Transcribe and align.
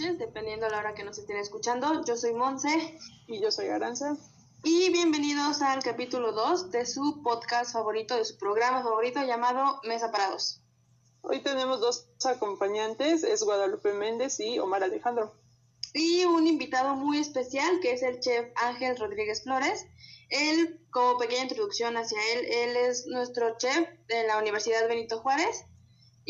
noches, 0.00 0.18
dependiendo 0.18 0.66
a 0.66 0.70
la 0.70 0.78
hora 0.78 0.94
que 0.94 1.02
nos 1.04 1.18
estén 1.18 1.38
escuchando. 1.38 2.04
Yo 2.04 2.16
soy 2.16 2.32
Monse. 2.32 2.98
Y 3.26 3.40
yo 3.40 3.50
soy 3.50 3.68
Aranza. 3.68 4.16
Y 4.62 4.90
bienvenidos 4.90 5.60
al 5.62 5.82
capítulo 5.82 6.32
2 6.32 6.70
de 6.70 6.86
su 6.86 7.22
podcast 7.22 7.72
favorito, 7.72 8.16
de 8.16 8.24
su 8.24 8.36
programa 8.38 8.82
favorito 8.82 9.22
llamado 9.24 9.80
Mesa 9.84 10.10
para 10.12 10.30
Dos. 10.30 10.60
Hoy 11.22 11.40
tenemos 11.40 11.80
dos 11.80 12.06
acompañantes, 12.24 13.24
es 13.24 13.42
Guadalupe 13.42 13.92
Méndez 13.92 14.38
y 14.40 14.58
Omar 14.58 14.84
Alejandro. 14.84 15.34
Y 15.94 16.24
un 16.24 16.46
invitado 16.46 16.94
muy 16.94 17.18
especial 17.18 17.80
que 17.80 17.92
es 17.92 18.02
el 18.02 18.20
chef 18.20 18.50
Ángel 18.56 18.96
Rodríguez 18.96 19.42
Flores. 19.42 19.86
Él, 20.28 20.80
como 20.90 21.18
pequeña 21.18 21.42
introducción 21.42 21.96
hacia 21.96 22.18
él, 22.34 22.46
él 22.46 22.76
es 22.76 23.06
nuestro 23.06 23.56
chef 23.58 23.88
de 24.06 24.26
la 24.26 24.38
Universidad 24.38 24.86
Benito 24.86 25.18
Juárez 25.20 25.64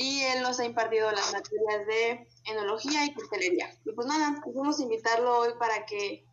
y 0.01 0.20
él 0.20 0.43
nos 0.43 0.61
ha 0.61 0.65
impartido 0.65 1.11
las 1.11 1.33
materias 1.33 1.87
de 1.88 2.29
enología 2.45 3.05
y 3.05 3.12
coctelería. 3.15 3.69
Y 3.84 3.93
pues 3.95 4.06
nada, 4.06 4.41
quisimos 4.45 4.79
invitarlo 4.79 5.41
hoy 5.41 5.48
para 5.59 5.84
que 5.87 6.25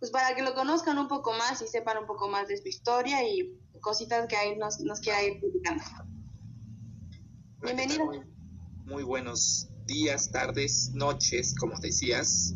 pues 0.00 0.10
para 0.10 0.34
que 0.34 0.42
lo 0.42 0.52
conozcan 0.54 0.98
un 0.98 1.06
poco 1.06 1.32
más 1.32 1.62
y 1.62 1.68
sepan 1.68 1.98
un 1.98 2.06
poco 2.06 2.28
más 2.28 2.48
de 2.48 2.56
su 2.56 2.66
historia 2.66 3.22
y 3.22 3.56
cositas 3.80 4.26
que 4.26 4.34
ahí 4.34 4.56
nos, 4.56 4.80
nos 4.80 4.98
quiera 4.98 5.22
ir 5.22 5.40
publicando. 5.40 5.84
Bienvenido. 7.62 8.04
Muy, 8.84 9.04
buenos 9.04 9.68
días, 9.86 10.32
tardes, 10.32 10.90
noches, 10.92 11.54
como 11.56 11.78
decías, 11.78 12.52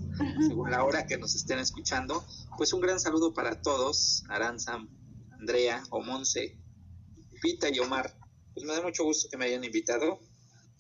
según 0.48 0.72
la 0.72 0.82
hora 0.82 1.06
que 1.06 1.18
nos 1.18 1.36
estén 1.36 1.60
escuchando. 1.60 2.24
Pues 2.56 2.72
un 2.72 2.80
gran 2.80 2.98
saludo 2.98 3.32
para 3.32 3.62
todos, 3.62 4.24
Aranza, 4.28 4.84
Andrea, 5.30 5.84
Omonce, 5.90 6.58
Pita 7.40 7.68
y 7.72 7.78
Omar. 7.78 8.18
Pues 8.54 8.66
me 8.66 8.72
da 8.72 8.82
mucho 8.82 9.04
gusto 9.04 9.28
que 9.30 9.36
me 9.36 9.44
hayan 9.44 9.62
invitado 9.62 10.18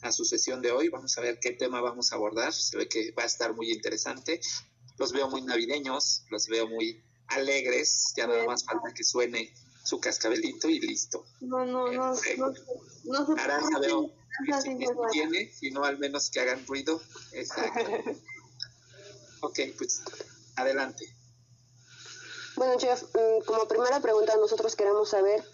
a 0.02 0.12
su 0.12 0.24
sesión 0.24 0.62
de 0.62 0.72
hoy. 0.72 0.88
Vamos 0.88 1.16
a 1.18 1.20
ver 1.20 1.38
qué 1.40 1.52
tema 1.52 1.80
vamos 1.80 2.12
a 2.12 2.16
abordar. 2.16 2.52
Se 2.52 2.76
ve 2.76 2.88
que 2.88 3.12
va 3.12 3.24
a 3.24 3.26
estar 3.26 3.54
muy 3.54 3.72
interesante. 3.72 4.40
Los 4.98 5.12
veo 5.12 5.28
muy 5.28 5.42
navideños, 5.42 6.24
los 6.30 6.46
veo 6.48 6.68
muy 6.68 7.02
alegres. 7.28 8.12
Ya 8.16 8.26
nada 8.26 8.44
más 8.44 8.64
falta 8.64 8.92
que 8.94 9.04
suene 9.04 9.52
su 9.84 10.00
cascabelito 10.00 10.68
y 10.68 10.80
listo. 10.80 11.24
No, 11.40 11.64
no, 11.64 11.90
no. 11.90 12.12
no, 12.36 12.54
no, 13.04 13.36
Aranza 13.38 13.78
veo 13.78 14.12
que 14.64 14.86
tiene, 15.12 15.52
sino 15.52 15.84
al 15.84 15.98
menos 15.98 16.30
que 16.30 16.40
hagan 16.40 16.66
ruido. 16.66 17.00
Exacto. 17.32 17.80
ok, 19.40 19.58
pues 19.76 20.02
adelante. 20.56 21.04
Bueno, 22.56 22.76
chef, 22.76 23.02
mm, 23.02 23.44
como 23.46 23.68
primera 23.68 24.00
pregunta 24.00 24.36
nosotros 24.36 24.74
queremos 24.74 25.10
saber, 25.10 25.44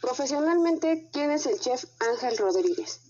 profesionalmente, 0.00 1.08
¿quién 1.12 1.30
es 1.30 1.46
el 1.46 1.58
chef 1.58 1.84
Ángel 1.98 2.36
Rodríguez? 2.36 3.00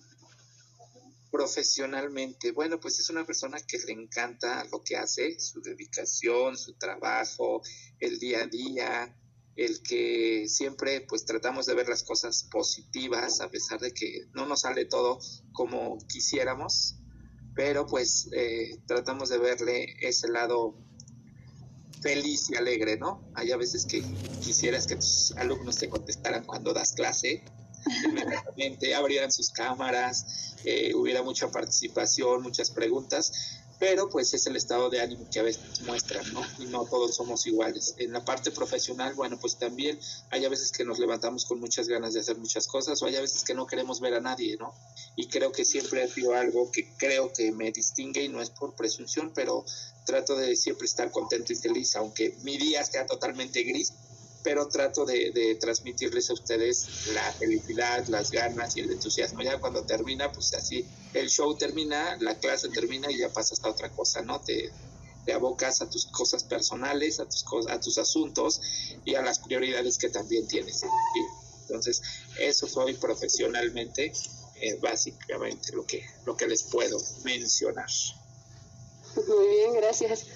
Profesionalmente, 1.32 2.52
bueno, 2.52 2.78
pues 2.78 3.00
es 3.00 3.08
una 3.08 3.24
persona 3.24 3.58
que 3.66 3.78
le 3.78 3.92
encanta 3.92 4.64
lo 4.70 4.82
que 4.84 4.96
hace, 4.96 5.40
su 5.40 5.62
dedicación, 5.62 6.58
su 6.58 6.74
trabajo, 6.74 7.62
el 7.98 8.18
día 8.18 8.42
a 8.42 8.46
día, 8.46 9.16
el 9.56 9.82
que 9.82 10.46
siempre 10.46 11.00
pues 11.00 11.24
tratamos 11.24 11.64
de 11.64 11.74
ver 11.74 11.88
las 11.88 12.02
cosas 12.02 12.46
positivas 12.50 13.40
a 13.40 13.50
pesar 13.50 13.80
de 13.80 13.92
que 13.92 14.26
no 14.34 14.44
nos 14.44 14.60
sale 14.60 14.84
todo 14.84 15.18
como 15.52 15.96
quisiéramos, 16.06 16.98
pero 17.54 17.86
pues 17.86 18.28
eh, 18.32 18.78
tratamos 18.86 19.30
de 19.30 19.38
verle 19.38 19.96
ese 20.00 20.28
lado 20.28 20.76
feliz 22.02 22.50
y 22.50 22.56
alegre, 22.56 22.98
¿no? 22.98 23.30
Hay 23.34 23.52
a 23.52 23.56
veces 23.56 23.86
que 23.86 24.02
quisieras 24.42 24.86
que 24.86 24.96
tus 24.96 25.32
alumnos 25.38 25.78
te 25.78 25.88
contestaran 25.88 26.44
cuando 26.44 26.74
das 26.74 26.92
clase, 26.92 27.42
inmediatamente 28.04 28.94
abrieran 28.94 29.32
sus 29.32 29.50
cámaras, 29.50 30.54
eh, 30.64 30.94
hubiera 30.94 31.22
mucha 31.22 31.50
participación, 31.50 32.42
muchas 32.42 32.70
preguntas, 32.70 33.60
pero 33.82 34.08
pues 34.08 34.32
es 34.32 34.46
el 34.46 34.54
estado 34.54 34.90
de 34.90 35.00
ánimo 35.00 35.26
que 35.28 35.40
a 35.40 35.42
veces 35.42 35.80
muestran, 35.80 36.32
¿no? 36.32 36.40
Y 36.60 36.66
no 36.66 36.84
todos 36.84 37.16
somos 37.16 37.44
iguales. 37.48 37.96
En 37.98 38.12
la 38.12 38.24
parte 38.24 38.52
profesional, 38.52 39.14
bueno, 39.14 39.36
pues 39.40 39.58
también 39.58 39.98
hay 40.30 40.44
a 40.44 40.48
veces 40.48 40.70
que 40.70 40.84
nos 40.84 41.00
levantamos 41.00 41.44
con 41.46 41.58
muchas 41.58 41.88
ganas 41.88 42.14
de 42.14 42.20
hacer 42.20 42.38
muchas 42.38 42.68
cosas 42.68 43.02
o 43.02 43.06
hay 43.06 43.16
a 43.16 43.20
veces 43.20 43.42
que 43.42 43.54
no 43.54 43.66
queremos 43.66 44.00
ver 44.00 44.14
a 44.14 44.20
nadie, 44.20 44.56
¿no? 44.56 44.72
Y 45.16 45.26
creo 45.26 45.50
que 45.50 45.64
siempre 45.64 46.04
ha 46.04 46.06
sido 46.06 46.32
algo 46.34 46.70
que 46.70 46.92
creo 46.96 47.32
que 47.32 47.50
me 47.50 47.72
distingue 47.72 48.22
y 48.22 48.28
no 48.28 48.40
es 48.40 48.50
por 48.50 48.76
presunción, 48.76 49.32
pero 49.34 49.64
trato 50.04 50.36
de 50.36 50.54
siempre 50.54 50.86
estar 50.86 51.10
contento 51.10 51.52
y 51.52 51.56
feliz, 51.56 51.96
aunque 51.96 52.36
mi 52.44 52.58
día 52.58 52.84
sea 52.84 53.04
totalmente 53.06 53.64
gris, 53.64 53.92
pero 54.42 54.68
trato 54.68 55.04
de, 55.04 55.56
transmitirles 55.60 56.30
a 56.30 56.32
ustedes 56.34 57.08
la 57.14 57.32
felicidad, 57.32 58.06
las 58.08 58.30
ganas 58.30 58.76
y 58.76 58.80
el 58.80 58.90
entusiasmo. 58.90 59.42
Ya 59.42 59.58
cuando 59.58 59.84
termina, 59.84 60.32
pues 60.32 60.52
así, 60.54 60.84
el 61.14 61.28
show 61.28 61.56
termina, 61.56 62.16
la 62.20 62.34
clase 62.38 62.68
termina 62.68 63.10
y 63.10 63.18
ya 63.18 63.28
pasas 63.28 63.62
a 63.64 63.70
otra 63.70 63.90
cosa, 63.90 64.22
¿no? 64.22 64.40
Te, 64.40 64.72
te 65.24 65.32
abocas 65.32 65.80
a 65.82 65.88
tus 65.88 66.06
cosas 66.06 66.44
personales, 66.44 67.20
a 67.20 67.26
tus, 67.26 67.44
a 67.68 67.80
tus 67.80 67.98
asuntos 67.98 68.60
y 69.04 69.14
a 69.14 69.22
las 69.22 69.38
prioridades 69.38 69.98
que 69.98 70.08
también 70.08 70.46
tienes. 70.48 70.82
Entonces, 71.62 72.02
eso 72.40 72.66
soy 72.66 72.94
profesionalmente, 72.94 74.12
eh, 74.60 74.78
básicamente 74.80 75.72
lo 75.72 75.86
que, 75.86 76.04
lo 76.26 76.36
que 76.36 76.48
les 76.48 76.64
puedo 76.64 76.98
mencionar. 77.24 77.88
Muy 79.14 79.46
bien, 79.48 79.74
gracias. 79.74 80.26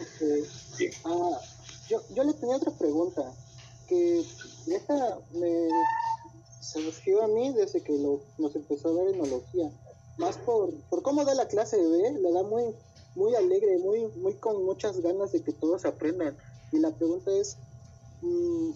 Ah, 1.04 1.40
yo, 1.88 2.02
yo 2.14 2.24
le 2.24 2.34
tenía 2.34 2.56
otra 2.56 2.72
pregunta 2.72 3.34
que 3.86 4.24
esta 4.66 5.19
me 5.32 5.69
surgió 6.60 7.22
a 7.22 7.28
mí 7.28 7.52
desde 7.52 7.82
que 7.82 7.92
nos 8.38 8.56
empezó 8.56 8.88
a 8.88 8.94
dar 8.94 9.14
enología. 9.14 9.70
Más 10.19 10.36
por, 10.38 10.72
por 10.88 11.02
cómo 11.02 11.24
da 11.24 11.34
la 11.34 11.48
clase 11.48 11.76
B, 11.76 12.12
le 12.20 12.32
da 12.32 12.42
muy, 12.42 12.74
muy 13.14 13.34
alegre, 13.34 13.78
muy, 13.78 14.06
muy 14.16 14.34
con 14.34 14.64
muchas 14.64 15.00
ganas 15.00 15.32
de 15.32 15.42
que 15.42 15.52
todos 15.52 15.84
aprendan. 15.84 16.36
Y 16.72 16.78
la 16.78 16.91
pregunta 16.91 17.30
es, 17.30 17.56
mm, 18.22 18.70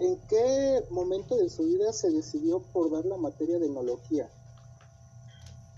¿en 0.00 0.16
qué 0.28 0.84
momento 0.90 1.36
de 1.36 1.48
su 1.48 1.64
vida 1.64 1.92
se 1.92 2.10
decidió 2.10 2.60
por 2.72 2.90
dar 2.90 3.04
la 3.04 3.16
materia 3.16 3.58
de 3.58 3.66
enología? 3.66 4.30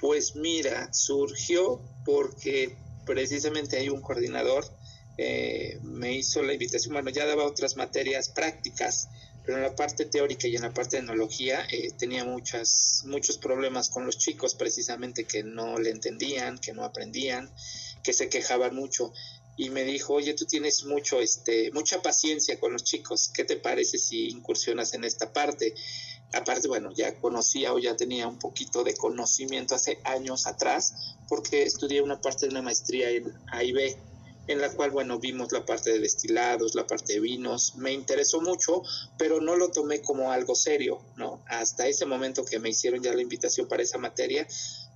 Pues 0.01 0.37
mira, 0.37 0.93
surgió 0.93 1.81
porque 2.05 2.77
precisamente 3.06 3.78
hay 3.78 3.89
un 3.89 4.01
coordinador 4.01 4.65
eh, 5.17 5.79
me 5.83 6.13
hizo 6.13 6.43
la 6.43 6.53
invitación, 6.53 6.93
bueno, 6.93 7.11
ya 7.11 7.27
daba 7.27 7.45
otras 7.45 7.77
materias 7.77 8.29
prácticas, 8.29 9.09
pero 9.45 9.59
en 9.59 9.63
la 9.63 9.77
parte 9.77 10.07
teórica 10.07 10.49
y 10.49 10.57
en 10.57 10.63
la 10.63 10.73
parte 10.73 10.97
de 10.97 11.03
enología 11.03 11.67
eh, 11.71 11.93
tenía 11.97 12.25
muchas, 12.25 13.03
muchos 13.05 13.39
problemas 13.39 13.91
con 13.91 14.07
los 14.07 14.19
chicos, 14.19 14.55
precisamente 14.55 15.25
que 15.25 15.43
no 15.43 15.79
le 15.79 15.91
entendían, 15.91 16.59
que 16.59 16.73
no 16.73 16.85
aprendían, 16.85 17.53
que 18.03 18.13
se 18.13 18.29
quejaban 18.29 18.75
mucho. 18.75 19.13
Y 19.57 19.71
me 19.71 19.85
dijo, 19.85 20.15
oye, 20.15 20.35
tú 20.35 20.47
tienes 20.47 20.85
mucho, 20.85 21.21
este, 21.21 21.71
mucha 21.73 22.03
paciencia 22.03 22.59
con 22.59 22.73
los 22.73 22.83
chicos, 22.83 23.31
¿qué 23.33 23.45
te 23.45 23.57
parece 23.57 23.99
si 23.99 24.29
incursionas 24.31 24.95
en 24.95 25.05
esta 25.05 25.33
parte? 25.33 25.75
Aparte, 26.33 26.67
bueno, 26.67 26.91
ya 26.93 27.15
conocía 27.21 27.73
o 27.73 27.79
ya 27.79 27.95
tenía 27.95 28.27
un 28.27 28.41
poquito 28.41 28.83
de 28.83 28.95
conocimiento 28.95 29.77
hace 29.77 30.01
años 30.03 30.49
atrás, 30.49 31.17
porque 31.29 31.63
estudié 31.63 32.03
una 32.03 32.21
parte 32.21 32.47
de 32.47 32.51
una 32.51 32.63
maestría 32.63 33.11
en 33.11 33.33
AIB, 33.53 33.97
en 34.47 34.60
la 34.60 34.71
cual, 34.71 34.91
bueno, 34.91 35.19
vimos 35.19 35.53
la 35.53 35.65
parte 35.65 35.93
de 35.93 36.00
destilados, 36.00 36.75
la 36.75 36.87
parte 36.87 37.15
de 37.15 37.21
vinos, 37.21 37.75
me 37.77 37.93
interesó 37.93 38.41
mucho, 38.41 38.82
pero 39.19 39.41
no 39.41 39.56
lo 39.56 39.71
tomé 39.71 40.03
como 40.03 40.32
algo 40.32 40.55
serio, 40.55 41.00
¿no? 41.16 41.43
Hasta 41.47 41.87
ese 41.87 42.06
momento 42.06 42.44
que 42.44 42.59
me 42.59 42.71
hicieron 42.71 43.03
ya 43.03 43.15
la 43.15 43.22
invitación 43.22 43.69
para 43.69 43.83
esa 43.83 43.99
materia, 43.99 44.47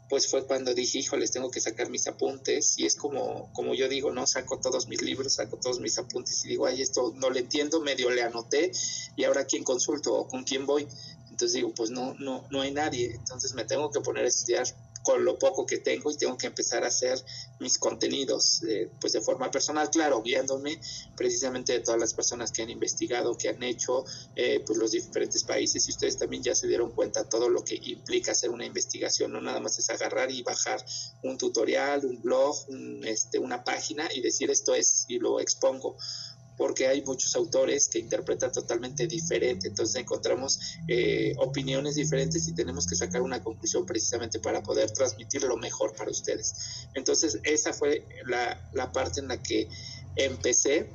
pues 0.09 0.27
fue 0.27 0.47
cuando 0.47 0.75
dije, 0.75 0.99
híjoles, 0.99 1.31
tengo 1.31 1.51
que 1.51 1.61
sacar 1.61 1.91
mis 1.91 2.07
apuntes, 2.07 2.79
y 2.79 2.87
es 2.87 2.97
como, 2.97 3.51
como 3.53 3.75
yo 3.75 3.89
digo, 3.89 4.11
¿no? 4.11 4.27
Saco 4.27 4.59
todos 4.59 4.89
mis 4.89 5.03
libros, 5.03 5.35
saco 5.35 5.59
todos 5.59 5.81
mis 5.81 5.99
apuntes, 5.99 6.45
y 6.45 6.49
digo, 6.49 6.67
ay, 6.67 6.81
esto 6.83 7.13
no 7.17 7.31
lo 7.31 7.39
entiendo, 7.39 7.81
medio 7.81 8.11
le 8.11 8.23
anoté, 8.23 8.73
y 9.17 9.25
ahora 9.25 9.45
quién 9.45 9.65
consulto 9.65 10.15
o 10.15 10.29
con 10.29 10.45
quién 10.45 10.67
voy. 10.67 10.87
Entonces 11.31 11.55
digo, 11.55 11.73
pues 11.75 11.91
no, 11.91 12.15
no, 12.19 12.45
no 12.51 12.63
hay 12.63 12.73
nadie, 12.73 13.15
entonces 13.15 13.55
me 13.55 13.65
tengo 13.65 13.91
que 13.91 14.01
poner 14.01 14.25
a 14.25 14.29
estudiar 14.29 14.67
con 15.09 15.25
lo 15.25 15.39
poco 15.39 15.65
que 15.65 15.79
tengo 15.79 16.11
y 16.11 16.19
tengo 16.19 16.37
que 16.37 16.49
empezar 16.49 16.85
a 16.85 16.89
hacer 16.89 17.19
mis 17.61 17.79
contenidos 17.79 18.63
eh, 18.69 18.91
pues 19.01 19.15
de 19.15 19.23
forma 19.23 19.51
personal, 19.51 19.89
claro, 19.89 20.21
guiándome 20.21 20.79
precisamente 21.17 21.73
de 21.73 21.81
todas 21.81 21.99
las 21.99 22.13
personas 22.13 22.53
que 22.53 22.61
han 22.61 22.69
investigado, 22.69 23.35
que 23.35 23.49
han 23.49 23.63
hecho 23.63 24.05
eh, 24.37 24.63
pues 24.67 24.79
los 24.79 24.91
diferentes 24.91 25.45
países 25.45 25.89
y 25.89 25.93
ustedes 25.93 26.19
también 26.19 26.43
ya 26.43 26.55
se 26.55 26.67
dieron 26.67 26.91
cuenta 26.91 27.27
todo 27.27 27.49
lo 27.49 27.65
que 27.65 27.81
implica 27.83 28.33
hacer 28.33 28.51
una 28.51 28.67
investigación, 28.67 29.33
no 29.33 29.41
nada 29.41 29.61
más 29.61 29.79
es 29.79 29.89
agarrar 29.89 30.31
y 30.31 30.43
bajar 30.43 30.85
un 31.23 31.39
tutorial, 31.39 32.05
un 32.05 32.21
blog, 32.21 32.55
este, 33.05 33.39
una 33.39 33.65
página 33.65 34.11
y 34.15 34.21
decir 34.21 34.51
esto 34.51 34.75
es 34.75 35.07
y 35.09 35.19
lo 35.21 35.41
expongo 35.41 35.97
porque 36.59 36.89
hay 36.89 37.03
muchos 37.03 37.37
autores 37.37 37.89
que 37.89 38.01
interpretan 38.01 38.51
totalmente 38.51 39.07
diferente, 39.07 39.69
entonces 39.69 39.95
encontramos 39.95 40.59
eh, 40.89 41.33
opiniones 41.39 41.95
diferentes 41.95 42.49
y 42.49 42.55
tenemos 42.55 42.87
que 42.87 42.97
sacar 42.97 43.23
una 43.23 43.43
conclusión 43.43 43.87
precisamente 43.87 44.41
para 44.41 44.61
poder 44.63 44.91
transmitir 44.91 45.45
lo 45.45 45.57
mejor 45.57 45.95
para 45.95 46.11
ustedes. 46.11 46.89
Entonces 46.95 47.39
esa 47.45 47.73
fue 47.73 48.05
la, 48.27 48.69
la 48.73 48.91
parte 48.91 49.21
en 49.21 49.29
la 49.29 49.41
que 49.41 49.69
empecé 50.17 50.91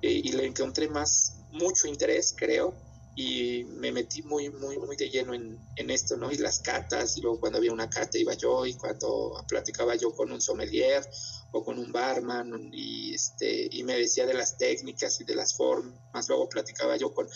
eh, 0.00 0.10
y 0.24 0.32
le 0.32 0.46
encontré 0.46 0.88
más, 0.88 1.34
mucho 1.52 1.86
interés, 1.86 2.34
creo, 2.34 2.74
y 3.14 3.64
me 3.64 3.92
metí 3.92 4.22
muy, 4.22 4.50
muy, 4.50 4.78
muy 4.78 4.96
de 4.96 5.08
lleno 5.10 5.34
en, 5.34 5.58
en, 5.76 5.90
esto, 5.90 6.16
¿no? 6.16 6.30
Y 6.30 6.36
las 6.36 6.60
catas, 6.60 7.16
y 7.16 7.22
luego 7.22 7.40
cuando 7.40 7.58
había 7.58 7.72
una 7.72 7.88
cata 7.88 8.18
iba 8.18 8.34
yo, 8.34 8.66
y 8.66 8.74
cuando 8.74 9.42
platicaba 9.48 9.96
yo 9.96 10.14
con 10.14 10.32
un 10.32 10.40
sommelier, 10.40 11.02
con 11.64 11.78
un 11.78 11.92
barman 11.92 12.70
y 12.72 13.14
este 13.14 13.68
y 13.70 13.82
me 13.84 13.96
decía 13.96 14.26
de 14.26 14.34
las 14.34 14.56
técnicas 14.56 15.20
y 15.20 15.24
de 15.24 15.34
las 15.34 15.56
formas. 15.56 16.28
Luego 16.28 16.48
platicaba 16.48 16.96
yo 16.96 17.12
con 17.14 17.28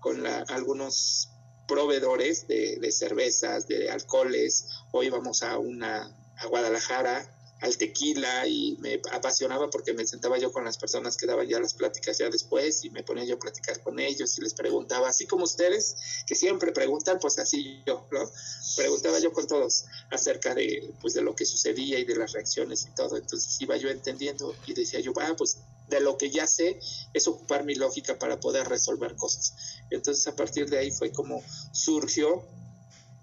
con 0.00 0.26
algunos 0.26 1.30
proveedores 1.68 2.48
de, 2.48 2.78
de, 2.80 2.92
cervezas 2.92 3.68
de 3.68 3.90
alcoholes. 3.90 4.66
O 4.92 5.02
íbamos 5.02 5.42
a 5.42 5.58
una 5.58 6.14
a 6.36 6.46
Guadalajara 6.46 7.41
al 7.62 7.76
tequila 7.78 8.46
y 8.46 8.76
me 8.80 9.00
apasionaba 9.12 9.70
porque 9.70 9.94
me 9.94 10.04
sentaba 10.04 10.36
yo 10.36 10.52
con 10.52 10.64
las 10.64 10.76
personas 10.78 11.16
que 11.16 11.26
daban 11.26 11.48
ya 11.48 11.60
las 11.60 11.74
pláticas 11.74 12.18
ya 12.18 12.28
después 12.28 12.84
y 12.84 12.90
me 12.90 13.04
ponía 13.04 13.24
yo 13.24 13.36
a 13.36 13.38
platicar 13.38 13.80
con 13.82 14.00
ellos 14.00 14.36
y 14.36 14.42
les 14.42 14.52
preguntaba, 14.52 15.08
así 15.08 15.26
como 15.26 15.44
ustedes, 15.44 15.96
que 16.26 16.34
siempre 16.34 16.72
preguntan, 16.72 17.18
pues 17.20 17.38
así 17.38 17.82
yo, 17.86 18.06
¿no? 18.10 18.28
Preguntaba 18.76 19.20
yo 19.20 19.32
con 19.32 19.46
todos 19.46 19.84
acerca 20.10 20.54
de, 20.54 20.92
pues, 21.00 21.14
de 21.14 21.22
lo 21.22 21.36
que 21.36 21.46
sucedía 21.46 22.00
y 22.00 22.04
de 22.04 22.16
las 22.16 22.32
reacciones 22.32 22.84
y 22.84 22.94
todo. 22.96 23.16
Entonces 23.16 23.56
iba 23.60 23.76
yo 23.76 23.90
entendiendo 23.90 24.54
y 24.66 24.74
decía 24.74 24.98
yo, 24.98 25.12
ah, 25.20 25.34
pues 25.38 25.58
de 25.88 26.00
lo 26.00 26.16
que 26.18 26.30
ya 26.30 26.48
sé 26.48 26.80
es 27.12 27.28
ocupar 27.28 27.64
mi 27.64 27.76
lógica 27.76 28.18
para 28.18 28.40
poder 28.40 28.68
resolver 28.68 29.14
cosas. 29.14 29.54
Entonces 29.90 30.26
a 30.26 30.34
partir 30.34 30.68
de 30.68 30.78
ahí 30.78 30.90
fue 30.90 31.12
como 31.12 31.44
surgió 31.72 32.42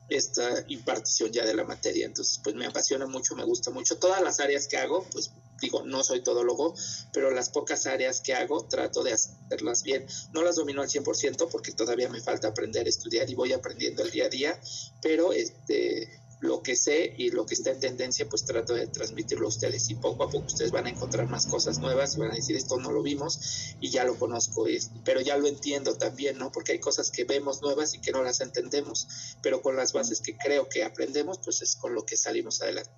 esta 0.10 0.66
impartición 0.68 1.32
ya 1.32 1.46
de 1.46 1.54
la 1.54 1.64
materia. 1.64 2.06
Entonces, 2.06 2.40
pues 2.44 2.56
me 2.56 2.66
apasiona 2.66 3.06
mucho, 3.06 3.36
me 3.36 3.44
gusta 3.44 3.72
mucho. 3.72 3.98
Todas 3.98 4.22
las 4.22 4.40
áreas 4.40 4.68
que 4.68 4.78
hago, 4.78 5.06
pues 5.12 5.32
digo, 5.62 5.84
no 5.84 6.04
soy 6.04 6.22
todólogo, 6.22 6.74
pero 7.12 7.32
las 7.32 7.50
pocas 7.50 7.86
áreas 7.86 8.22
que 8.22 8.34
hago 8.34 8.66
trato 8.66 9.04
de 9.04 9.14
hacerlas 9.14 9.84
bien. 9.84 10.06
No 10.34 10.44
las 10.44 10.56
domino 10.56 10.82
al 10.82 10.90
100% 10.90 11.50
porque 11.52 11.72
todavía 11.72 12.10
me 12.10 12.22
falta 12.22 12.50
aprender, 12.50 12.88
estudiar 12.88 13.30
y 13.30 13.36
voy 13.36 13.54
aprendiendo 13.54 14.04
el 14.04 14.12
día 14.12 14.26
a 14.26 14.30
día, 14.30 14.60
pero 15.02 15.34
este 15.34 16.20
lo 16.40 16.64
que 16.64 16.76
sé 16.76 17.14
y 17.18 17.32
lo 17.32 17.46
que 17.46 17.54
está 17.54 17.72
en 17.72 17.80
tendencia, 17.80 18.28
pues 18.30 18.46
trato 18.46 18.74
de 18.74 18.88
transmitirlo 18.88 19.46
a 19.46 19.50
ustedes 19.50 19.90
y 19.90 19.96
poco 19.96 20.24
a 20.24 20.30
poco 20.30 20.46
ustedes 20.46 20.72
van 20.72 20.86
a 20.86 20.90
encontrar 20.90 21.28
más 21.28 21.46
cosas 21.46 21.80
nuevas 21.80 22.16
y 22.16 22.20
van 22.20 22.32
a 22.32 22.36
decir 22.36 22.56
esto 22.56 22.78
no 22.78 22.92
lo 22.92 23.02
vimos 23.02 23.76
y 23.82 23.90
ya 23.90 24.06
lo 24.06 24.18
conozco, 24.18 24.66
pero 25.04 25.20
ya 25.20 25.36
lo 25.36 25.48
entiendo 25.48 25.98
también, 25.98 26.38
¿no? 26.38 26.52
Porque 26.52 26.74
hay 26.74 26.80
cosas 26.80 27.12
que 27.12 27.26
vemos 27.26 27.62
nuevas 27.62 27.94
y 27.94 28.00
que 28.00 28.12
no 28.12 28.24
las 28.24 28.40
entendemos, 28.40 29.36
pero 29.42 29.62
con 29.62 29.76
las 29.76 29.92
bases 29.92 30.22
que 30.22 30.38
creo 30.38 30.70
que 30.70 30.84
aprendemos, 30.84 31.40
pues 31.44 31.62
es 31.62 31.76
con 31.76 31.94
lo 31.94 32.06
que 32.06 32.16
salimos 32.16 32.62
adelante. 32.62 32.92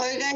Oiga, 0.00 0.32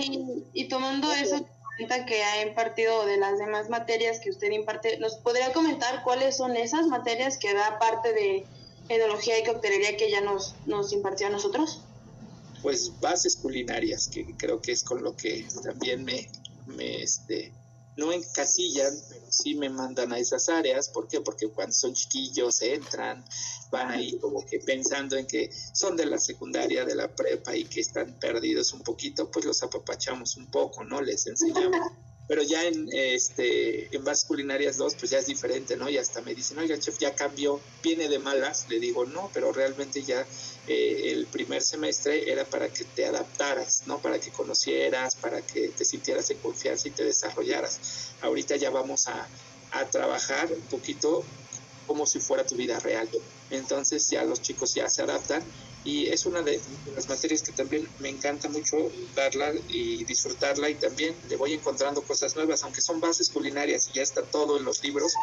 y, 0.52 0.68
tomando 0.68 1.12
eso 1.12 1.46
cuenta 1.76 2.06
que 2.06 2.22
ha 2.22 2.42
impartido 2.46 3.04
de 3.04 3.18
las 3.18 3.38
demás 3.38 3.68
materias 3.68 4.18
que 4.20 4.30
usted 4.30 4.50
imparte, 4.50 4.98
¿nos 4.98 5.16
podría 5.16 5.52
comentar 5.52 6.02
cuáles 6.04 6.36
son 6.36 6.56
esas 6.56 6.86
materias 6.86 7.38
que 7.38 7.52
da 7.52 7.78
parte 7.78 8.12
de 8.12 8.46
enología 8.88 9.38
y 9.38 9.44
coctelería 9.44 9.96
que 9.96 10.10
ya 10.10 10.20
nos, 10.20 10.54
nos 10.66 10.92
impartió 10.92 11.26
a 11.26 11.30
nosotros? 11.30 11.82
Pues 12.62 12.92
bases 13.00 13.36
culinarias, 13.36 14.08
que 14.08 14.36
creo 14.36 14.60
que 14.60 14.72
es 14.72 14.82
con 14.82 15.02
lo 15.02 15.16
que 15.16 15.46
también 15.62 16.04
me, 16.04 16.28
me 16.66 17.02
este, 17.02 17.52
no 17.96 18.12
encasillan, 18.12 18.92
pero 19.08 19.26
sí 19.30 19.54
me 19.54 19.68
mandan 19.68 20.12
a 20.12 20.18
esas 20.18 20.48
áreas. 20.48 20.88
¿Por 20.88 21.08
qué? 21.08 21.20
Porque 21.20 21.48
cuando 21.48 21.72
son 21.72 21.94
chiquillos 21.94 22.62
entran, 22.62 23.24
van 23.70 23.90
ahí 23.90 24.18
como 24.18 24.44
que 24.44 24.58
pensando 24.58 25.16
en 25.16 25.26
que 25.26 25.50
son 25.72 25.96
de 25.96 26.06
la 26.06 26.18
secundaria, 26.18 26.84
de 26.84 26.94
la 26.94 27.14
prepa 27.14 27.56
y 27.56 27.64
que 27.64 27.80
están 27.80 28.18
perdidos 28.18 28.72
un 28.72 28.82
poquito, 28.82 29.30
pues 29.30 29.44
los 29.44 29.62
apapachamos 29.62 30.36
un 30.36 30.50
poco, 30.50 30.84
¿no? 30.84 31.00
Les 31.00 31.26
enseñamos 31.26 31.92
pero 32.28 32.42
ya 32.42 32.64
en 32.64 32.88
este 32.92 33.94
en 33.94 34.04
Bases 34.04 34.24
Culinarias 34.24 34.76
2 34.76 34.96
pues 34.96 35.10
ya 35.10 35.18
es 35.18 35.26
diferente, 35.26 35.76
¿no? 35.76 35.88
Y 35.88 35.98
hasta 35.98 36.20
me 36.22 36.34
dicen, 36.34 36.58
oiga, 36.58 36.78
chef, 36.78 36.98
ya 36.98 37.14
cambió, 37.14 37.60
viene 37.82 38.08
de 38.08 38.18
malas. 38.18 38.66
Le 38.68 38.80
digo, 38.80 39.06
no, 39.06 39.30
pero 39.32 39.52
realmente 39.52 40.02
ya 40.02 40.26
eh, 40.66 41.12
el 41.12 41.26
primer 41.26 41.62
semestre 41.62 42.30
era 42.30 42.44
para 42.44 42.68
que 42.68 42.84
te 42.84 43.06
adaptaras, 43.06 43.82
¿no? 43.86 44.00
Para 44.00 44.18
que 44.18 44.30
conocieras, 44.30 45.14
para 45.16 45.42
que 45.42 45.68
te 45.68 45.84
sintieras 45.84 46.30
en 46.30 46.38
confianza 46.38 46.88
y 46.88 46.90
te 46.90 47.04
desarrollaras. 47.04 48.12
Ahorita 48.20 48.56
ya 48.56 48.70
vamos 48.70 49.06
a, 49.08 49.28
a 49.72 49.84
trabajar 49.90 50.52
un 50.52 50.62
poquito 50.62 51.24
como 51.86 52.06
si 52.06 52.20
fuera 52.20 52.44
tu 52.44 52.56
vida 52.56 52.78
real. 52.80 53.08
Entonces 53.50 54.08
ya 54.10 54.24
los 54.24 54.42
chicos 54.42 54.74
ya 54.74 54.88
se 54.88 55.02
adaptan 55.02 55.42
y 55.86 56.08
es 56.08 56.26
una 56.26 56.42
de 56.42 56.60
las 56.96 57.08
materias 57.08 57.42
que 57.42 57.52
también 57.52 57.88
me 58.00 58.08
encanta 58.08 58.48
mucho 58.48 58.90
darla 59.14 59.54
y 59.68 60.04
disfrutarla 60.04 60.68
y 60.68 60.74
también 60.74 61.14
le 61.28 61.36
voy 61.36 61.52
encontrando 61.54 62.02
cosas 62.02 62.34
nuevas, 62.34 62.64
aunque 62.64 62.80
son 62.80 63.00
bases 63.00 63.30
culinarias 63.30 63.88
y 63.88 63.96
ya 63.96 64.02
está 64.02 64.22
todo 64.22 64.58
en 64.58 64.64
los 64.64 64.82
libros, 64.82 65.14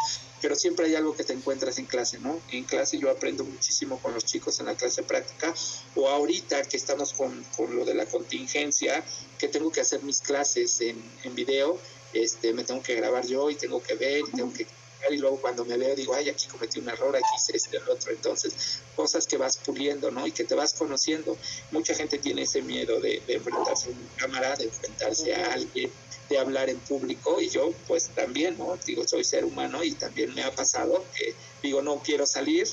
pero 0.41 0.55
siempre 0.55 0.85
hay 0.85 0.95
algo 0.95 1.15
que 1.17 1.25
te 1.25 1.33
encuentras 1.33 1.77
en 1.79 1.85
clase, 1.85 2.17
¿no? 2.19 2.39
En 2.49 2.63
clase 2.63 2.97
yo 2.97 3.11
aprendo 3.11 3.43
muchísimo 3.43 4.01
con 4.01 4.13
los 4.13 4.23
chicos 4.23 4.57
en 4.61 4.67
la 4.67 4.75
clase 4.75 5.03
práctica 5.03 5.53
o 5.95 6.07
ahorita 6.07 6.63
que 6.63 6.77
estamos 6.77 7.11
con, 7.11 7.43
con 7.57 7.75
lo 7.75 7.83
de 7.83 7.95
la 7.95 8.05
contingencia, 8.05 9.03
que 9.37 9.49
tengo 9.49 9.69
que 9.69 9.81
hacer 9.81 10.01
mis 10.03 10.21
clases 10.21 10.79
en, 10.79 11.03
en 11.25 11.35
video, 11.35 11.77
este, 12.13 12.53
me 12.53 12.63
tengo 12.63 12.81
que 12.81 12.95
grabar 12.95 13.27
yo 13.27 13.49
y 13.49 13.55
tengo 13.55 13.83
que 13.83 13.95
ver 13.95 14.21
y 14.21 14.31
tengo 14.31 14.53
que 14.53 14.65
y 15.11 15.17
luego 15.17 15.39
cuando 15.41 15.65
me 15.65 15.77
veo 15.77 15.95
digo, 15.95 16.13
ay, 16.13 16.29
aquí 16.29 16.47
cometí 16.47 16.79
un 16.79 16.89
error, 16.89 17.15
aquí 17.15 17.25
hice 17.35 17.57
este, 17.57 17.77
el 17.77 17.89
otro. 17.89 18.11
Entonces, 18.11 18.79
cosas 18.95 19.27
que 19.27 19.37
vas 19.37 19.57
puliendo, 19.57 20.11
¿no? 20.11 20.25
Y 20.25 20.31
que 20.31 20.43
te 20.43 20.55
vas 20.55 20.73
conociendo. 20.73 21.37
Mucha 21.71 21.93
gente 21.93 22.17
tiene 22.17 22.43
ese 22.43 22.61
miedo 22.61 22.99
de, 22.99 23.21
enfrentarse 23.27 23.89
a 23.89 23.91
una 23.91 24.17
cámara, 24.17 24.55
de 24.55 24.65
enfrentarse 24.65 25.35
a 25.35 25.53
alguien, 25.53 25.91
de 26.29 26.37
hablar 26.37 26.69
en 26.69 26.79
público 26.79 27.41
y 27.41 27.49
yo 27.49 27.73
pues 27.87 28.09
también, 28.09 28.57
¿no? 28.57 28.77
Digo, 28.85 29.07
soy 29.07 29.23
ser 29.23 29.45
humano 29.45 29.83
y 29.83 29.93
también 29.93 30.33
me 30.33 30.43
ha 30.43 30.51
pasado 30.51 31.03
que 31.15 31.33
digo, 31.61 31.81
no 31.81 32.01
quiero 32.03 32.25
salir, 32.25 32.67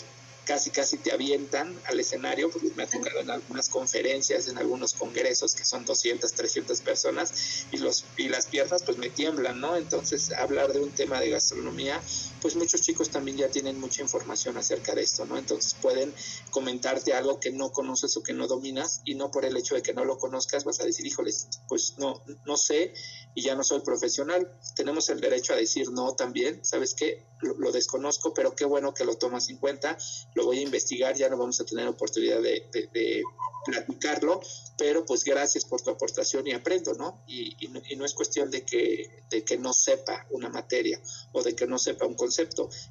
casi 0.51 0.71
casi 0.71 0.97
te 0.97 1.13
avientan 1.13 1.79
al 1.85 2.01
escenario, 2.01 2.51
porque 2.51 2.73
me 2.75 2.83
ha 2.83 2.87
tocado 2.89 3.21
en 3.21 3.31
algunas 3.31 3.69
conferencias, 3.69 4.49
en 4.49 4.59
algunos 4.59 4.95
congresos 4.95 5.55
que 5.55 5.65
son 5.65 5.85
200, 5.85 6.33
300 6.33 6.81
personas 6.81 7.67
y, 7.71 7.77
los, 7.77 8.05
y 8.17 8.29
las 8.29 8.47
piernas 8.47 8.83
pues 8.83 8.99
me 8.99 9.11
tiemblan, 9.11 9.61
¿no? 9.61 9.77
Entonces 9.77 10.33
hablar 10.33 10.73
de 10.73 10.81
un 10.81 10.91
tema 10.91 11.21
de 11.21 11.31
gastronomía, 11.31 12.03
pues 12.41 12.57
muchos 12.57 12.81
chicos 12.81 13.11
también 13.11 13.37
ya 13.37 13.49
tienen 13.49 13.79
mucha 13.79 14.03
información 14.03 14.57
acerca 14.57 14.95
de 14.95 15.03
esto, 15.03 15.25
¿no? 15.27 15.39
Entonces 15.39 15.75
pueden 15.81 16.13
comentarte 16.51 17.13
algo 17.13 17.41
que 17.41 17.51
no 17.53 17.71
conoces 17.71 18.17
o 18.17 18.23
que 18.23 18.33
no 18.33 18.47
dominas 18.47 19.01
y 19.05 19.15
no 19.15 19.31
por 19.31 19.45
el 19.45 19.57
hecho 19.57 19.75
de 19.75 19.83
que 19.83 19.95
no 19.95 20.05
lo 20.05 20.19
conozcas 20.19 20.65
vas 20.65 20.81
a 20.81 20.85
decir, 20.85 21.07
híjoles, 21.07 21.49
pues 21.69 21.95
no, 21.99 22.23
no 22.47 22.57
sé 22.57 22.93
y 23.35 23.43
ya 23.43 23.55
no 23.55 23.65
soy 23.65 23.81
profesional. 23.81 24.53
Tenemos 24.75 25.09
el 25.09 25.21
derecho 25.21 25.53
a 25.53 25.57
decir 25.57 25.91
no 25.91 26.15
también, 26.15 26.65
¿sabes 26.65 26.95
qué? 26.95 27.25
Lo, 27.41 27.73
desconozco, 27.73 28.35
pero 28.35 28.55
qué 28.55 28.65
bueno 28.65 28.93
que 28.93 29.05
lo 29.05 29.17
tomas 29.17 29.49
en 29.49 29.57
cuenta, 29.57 29.97
lo 30.35 30.45
voy 30.45 30.59
a 30.59 30.63
investigar, 30.63 31.17
ya 31.17 31.29
no 31.29 31.39
vamos 31.39 31.59
a 31.61 31.65
tener 31.65 31.87
oportunidad 31.89 32.43
de, 32.43 33.23
platicarlo, 33.65 34.41
pero 34.77 35.05
pues 35.05 35.23
gracias 35.23 35.65
por 35.65 35.83
tu 35.83 35.91
aportación 35.91 36.47
y 36.47 36.53
aprendo, 36.53 36.95
¿no? 36.95 37.23
Y, 37.27 37.57
y, 37.65 37.97
no, 37.97 38.05
es 38.05 38.15
cuestión 38.15 38.51
de 38.51 38.65
que, 38.65 39.25
de 39.31 39.45
que 39.45 39.59
no 39.59 39.73
sepa 39.73 40.27
una 40.31 40.49
materia 40.49 41.01
o 41.33 41.43
de 41.43 41.55
que 41.55 41.67
no 41.67 41.79
sepa 41.79 42.07
un 42.07 42.15
concepto, 42.15 42.30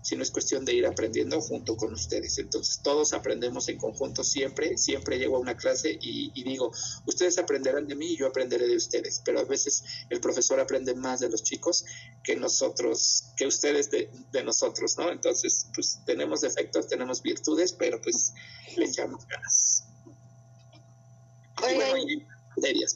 sino 0.02 0.24
es 0.24 0.32
cuestión 0.32 0.66
de 0.66 0.74
ir 0.74 0.86
aprendiendo 0.86 1.40
junto 1.42 1.76
con 1.76 1.94
ustedes. 1.94 2.38
Entonces 2.38 2.82
todos 2.84 3.14
aprendemos 3.14 3.68
en 3.70 3.78
conjunto 3.78 4.24
siempre, 4.24 4.78
siempre 4.78 5.18
llego 5.18 5.38
a 5.38 5.40
una 5.40 5.56
clase 5.56 5.98
y, 6.00 6.32
y 6.34 6.44
digo, 6.44 6.72
ustedes 7.06 7.38
aprenderán 7.38 7.88
de 7.88 7.96
mí 7.96 8.08
y 8.08 8.18
yo 8.18 8.28
aprenderé 8.28 8.68
de 8.68 8.76
ustedes, 8.76 9.22
pero 9.24 9.40
a 9.40 9.44
veces 9.44 9.84
el 10.10 10.20
profesor 10.20 10.60
aprende 10.60 10.96
más 10.96 11.20
de 11.20 11.30
los 11.30 11.44
chicos 11.44 11.86
que 12.24 12.36
nosotros, 12.36 13.26
que 13.38 13.48
ustedes 13.48 13.90
de, 13.92 14.10
nosotros, 14.44 14.98
¿no? 14.98 15.12
Entonces, 15.12 15.68
pues 15.74 16.00
tenemos 16.06 16.42
defectos, 16.42 16.88
tenemos 16.88 17.22
virtudes, 17.22 17.74
pero 17.74 18.02
pues 18.02 18.34
le 18.78 18.86
echamos 18.86 19.28
ganas. 19.28 19.84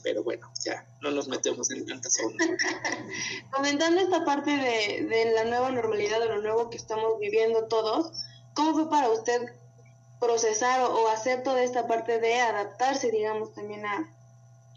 Pero 0.02 0.24
bueno, 0.24 0.52
ya 0.64 0.86
no 1.02 1.12
nos 1.12 1.28
metemos 1.28 1.70
en 1.72 1.86
tantas 1.86 2.18
ondas. 2.24 2.48
Comentando 3.52 4.02
esta 4.02 4.26
parte 4.26 4.52
de, 4.52 5.06
de 5.06 5.32
la 5.34 5.46
nueva 5.46 5.72
normalidad, 5.72 6.20
de 6.20 6.28
lo 6.28 6.42
nuevo 6.42 6.70
que 6.70 6.78
estamos 6.78 7.20
viviendo 7.20 7.68
todos, 7.68 8.12
¿cómo 8.54 8.74
fue 8.74 8.90
para 8.90 9.10
usted 9.10 9.42
procesar 10.20 10.82
o, 10.82 11.08
hacer 11.10 11.44
toda 11.44 11.64
esta 11.64 11.88
parte 11.88 12.20
de 12.20 12.40
adaptarse, 12.40 13.12
digamos, 13.12 13.54
también 13.54 13.86
a, 13.86 14.10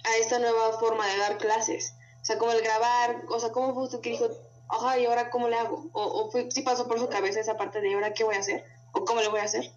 a 0.05 0.17
esta 0.19 0.39
nueva 0.39 0.79
forma 0.79 1.07
de 1.07 1.19
dar 1.19 1.39
clases? 1.39 1.95
O 2.23 2.25
sea, 2.25 2.39
como 2.39 2.53
el 2.53 2.63
grabar, 2.63 3.23
o 3.29 3.39
sea, 3.39 3.53
¿cómo 3.53 3.75
fue 3.75 3.85
usted 3.85 4.01
que 4.01 4.11
dijo, 4.11 4.29
ajá, 4.69 4.99
¿y 4.99 5.07
ahora 5.07 5.31
cómo 5.31 5.49
le 5.49 5.57
hago? 5.57 5.89
O, 5.93 6.03
o 6.03 6.31
fue, 6.31 6.49
pasó 6.65 6.89
por 6.89 6.99
su 6.99 7.09
cabeza 7.09 7.41
esa 7.41 7.57
parte 7.57 7.81
de, 7.81 7.95
¿ahora 7.95 8.13
qué 8.13 8.25
voy 8.25 8.35
a 8.35 8.41
hacer? 8.41 8.65
¿O 8.93 9.05
cómo 9.05 9.21
le 9.21 9.29
voy 9.29 9.41
a 9.41 9.45
hacer? 9.45 9.71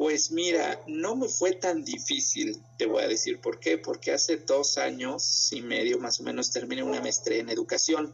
Pues 0.00 0.30
mira, 0.30 0.82
no 0.86 1.14
me 1.14 1.28
fue 1.28 1.52
tan 1.52 1.84
difícil, 1.84 2.58
te 2.78 2.86
voy 2.86 3.02
a 3.02 3.06
decir 3.06 3.38
por 3.38 3.60
qué, 3.60 3.76
porque 3.76 4.12
hace 4.12 4.38
dos 4.38 4.78
años 4.78 5.52
y 5.52 5.60
medio 5.60 5.98
más 5.98 6.20
o 6.20 6.22
menos 6.22 6.50
terminé 6.50 6.82
una 6.82 7.02
maestría 7.02 7.40
en 7.40 7.50
educación 7.50 8.10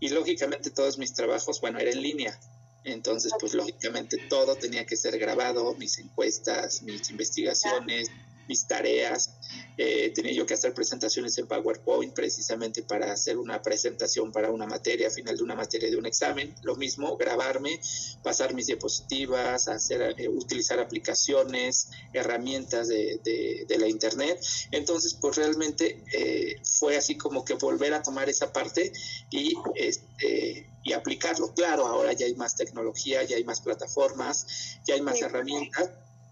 y 0.00 0.08
lógicamente 0.08 0.70
todos 0.70 0.98
mis 0.98 1.14
trabajos, 1.14 1.60
bueno, 1.60 1.78
era 1.78 1.92
en 1.92 2.02
línea, 2.02 2.36
entonces 2.82 3.32
pues 3.38 3.54
lógicamente 3.54 4.16
todo 4.28 4.56
tenía 4.56 4.84
que 4.86 4.96
ser 4.96 5.20
grabado, 5.20 5.72
mis 5.76 6.00
encuestas, 6.00 6.82
mis 6.82 7.08
investigaciones, 7.10 8.10
mis 8.50 8.66
tareas, 8.66 9.30
eh, 9.76 10.10
tenía 10.12 10.32
yo 10.32 10.44
que 10.44 10.54
hacer 10.54 10.74
presentaciones 10.74 11.38
en 11.38 11.46
PowerPoint 11.46 12.12
precisamente 12.12 12.82
para 12.82 13.12
hacer 13.12 13.38
una 13.38 13.62
presentación 13.62 14.32
para 14.32 14.50
una 14.50 14.66
materia, 14.66 15.08
final 15.08 15.36
de 15.36 15.44
una 15.44 15.54
materia 15.54 15.88
de 15.88 15.96
un 15.96 16.04
examen. 16.04 16.52
Lo 16.64 16.74
mismo, 16.74 17.16
grabarme, 17.16 17.80
pasar 18.24 18.52
mis 18.52 18.66
diapositivas, 18.66 19.68
hacer, 19.68 20.16
eh, 20.18 20.28
utilizar 20.28 20.80
aplicaciones, 20.80 21.90
herramientas 22.12 22.88
de, 22.88 23.20
de, 23.68 23.78
la 23.78 23.86
Internet. 23.86 24.44
Entonces, 24.72 25.14
pues 25.14 25.36
realmente 25.36 26.02
eh, 26.12 26.60
fue 26.64 26.96
así 26.96 27.16
como 27.16 27.44
que 27.44 27.54
volver 27.54 27.94
a 27.94 28.02
tomar 28.02 28.28
esa 28.28 28.52
parte 28.52 28.92
y, 29.30 29.54
este, 29.76 30.68
y 30.82 30.92
aplicarlo. 30.92 31.54
Claro, 31.54 31.86
ahora 31.86 32.12
ya 32.14 32.26
hay 32.26 32.34
más 32.34 32.56
tecnología, 32.56 33.22
ya 33.22 33.36
hay 33.36 33.44
más 33.44 33.60
plataformas, 33.60 34.78
ya 34.84 34.94
hay 34.94 35.02
más 35.02 35.22
herramientas 35.22 35.90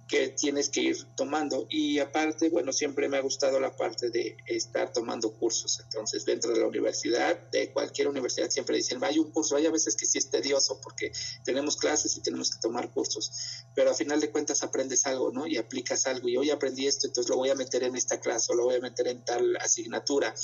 que 0.08 0.28
tienes 0.28 0.70
que 0.70 0.80
ir 0.80 0.96
tomando. 1.14 1.66
Y 1.68 1.98
aparte, 1.98 2.48
bueno, 2.48 2.72
siempre 2.72 3.08
me 3.08 3.18
ha 3.18 3.20
gustado 3.20 3.60
la 3.60 3.76
parte 3.76 4.10
de 4.10 4.36
estar 4.46 4.92
tomando 4.92 5.30
cursos. 5.32 5.80
Entonces, 5.80 6.24
dentro 6.24 6.52
de 6.52 6.60
la 6.60 6.66
universidad, 6.66 7.38
de 7.50 7.70
cualquier 7.72 8.08
universidad, 8.08 8.48
siempre 8.48 8.76
dicen, 8.76 8.98
vaya 8.98 9.20
un 9.20 9.30
curso. 9.30 9.56
Hay 9.56 9.66
a 9.66 9.70
veces 9.70 9.94
que 9.96 10.06
sí 10.06 10.18
es 10.18 10.30
tedioso 10.30 10.80
porque 10.82 11.12
tenemos 11.44 11.76
clases 11.76 12.16
y 12.16 12.22
tenemos 12.22 12.50
que 12.50 12.58
tomar 12.60 12.90
cursos. 12.90 13.30
Pero 13.74 13.90
a 13.90 13.94
final 13.94 14.18
de 14.18 14.30
cuentas 14.30 14.62
aprendes 14.62 15.06
algo, 15.06 15.30
¿no? 15.30 15.46
Y 15.46 15.58
aplicas 15.58 16.06
algo. 16.06 16.28
Y 16.28 16.38
hoy 16.38 16.50
aprendí 16.50 16.86
esto, 16.86 17.06
entonces 17.06 17.28
lo 17.28 17.36
voy 17.36 17.50
a 17.50 17.54
meter 17.54 17.82
en 17.84 17.94
esta 17.94 18.18
clase 18.18 18.52
o 18.52 18.56
lo 18.56 18.64
voy 18.64 18.76
a 18.76 18.80
meter 18.80 19.08
en 19.08 19.24
tal 19.24 19.56
asignatura 19.56 20.34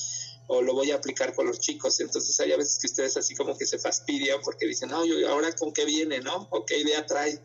o 0.47 0.61
lo 0.61 0.75
voy 0.75 0.91
a 0.91 0.97
aplicar 0.97 1.35
con 1.35 1.47
los 1.47 1.59
chicos. 1.61 2.01
Entonces 2.01 2.39
hay 2.41 2.53
a 2.53 2.59
veces 2.59 2.79
que 2.79 2.87
ustedes 2.87 3.17
así 3.17 3.35
como 3.35 3.57
que 3.57 3.65
se 3.65 3.79
fastidian 3.79 4.41
porque 4.43 4.67
dicen, 4.67 4.91
no, 4.91 5.07
yo 5.07 5.27
ahora 5.29 5.51
con 5.53 5.73
qué 5.73 5.87
viene, 5.87 6.21
¿no? 6.21 6.49
O 6.51 6.67
qué 6.67 6.79
idea 6.79 7.07
trae 7.07 7.41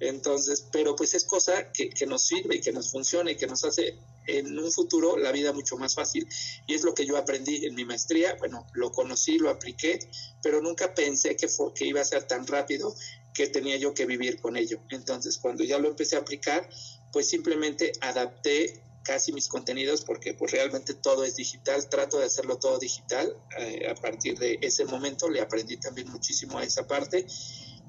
entonces, 0.00 0.66
pero 0.72 0.96
pues 0.96 1.14
es 1.14 1.24
cosa 1.24 1.70
que, 1.72 1.90
que, 1.90 2.06
nos 2.06 2.26
sirve 2.26 2.56
y 2.56 2.60
que 2.60 2.72
nos 2.72 2.90
funciona 2.90 3.30
y 3.30 3.36
que 3.36 3.46
nos 3.46 3.62
hace 3.64 3.98
en 4.26 4.58
un 4.58 4.72
futuro 4.72 5.18
la 5.18 5.30
vida 5.30 5.52
mucho 5.52 5.76
más 5.76 5.94
fácil. 5.94 6.26
Y 6.66 6.74
es 6.74 6.82
lo 6.82 6.94
que 6.94 7.04
yo 7.04 7.18
aprendí 7.18 7.66
en 7.66 7.74
mi 7.74 7.84
maestría. 7.84 8.34
Bueno, 8.38 8.66
lo 8.72 8.90
conocí, 8.92 9.38
lo 9.38 9.50
apliqué, 9.50 9.98
pero 10.42 10.62
nunca 10.62 10.94
pensé 10.94 11.36
que, 11.36 11.48
que 11.74 11.84
iba 11.84 12.00
a 12.00 12.04
ser 12.04 12.24
tan 12.24 12.46
rápido 12.46 12.94
que 13.34 13.48
tenía 13.48 13.76
yo 13.76 13.92
que 13.92 14.06
vivir 14.06 14.40
con 14.40 14.56
ello. 14.56 14.80
Entonces, 14.88 15.36
cuando 15.36 15.64
ya 15.64 15.78
lo 15.78 15.88
empecé 15.88 16.16
a 16.16 16.20
aplicar, 16.20 16.66
pues 17.12 17.28
simplemente 17.28 17.92
adapté 18.00 18.82
casi 19.02 19.32
mis 19.32 19.48
contenidos 19.48 20.02
porque 20.02 20.34
pues 20.34 20.52
realmente 20.52 20.94
todo 20.94 21.24
es 21.24 21.36
digital, 21.36 21.88
trato 21.88 22.18
de 22.18 22.26
hacerlo 22.26 22.56
todo 22.58 22.78
digital. 22.78 23.34
Eh, 23.58 23.86
a 23.88 23.94
partir 23.94 24.38
de 24.38 24.58
ese 24.62 24.86
momento 24.86 25.28
le 25.28 25.40
aprendí 25.40 25.76
también 25.76 26.10
muchísimo 26.10 26.58
a 26.58 26.64
esa 26.64 26.86
parte 26.86 27.26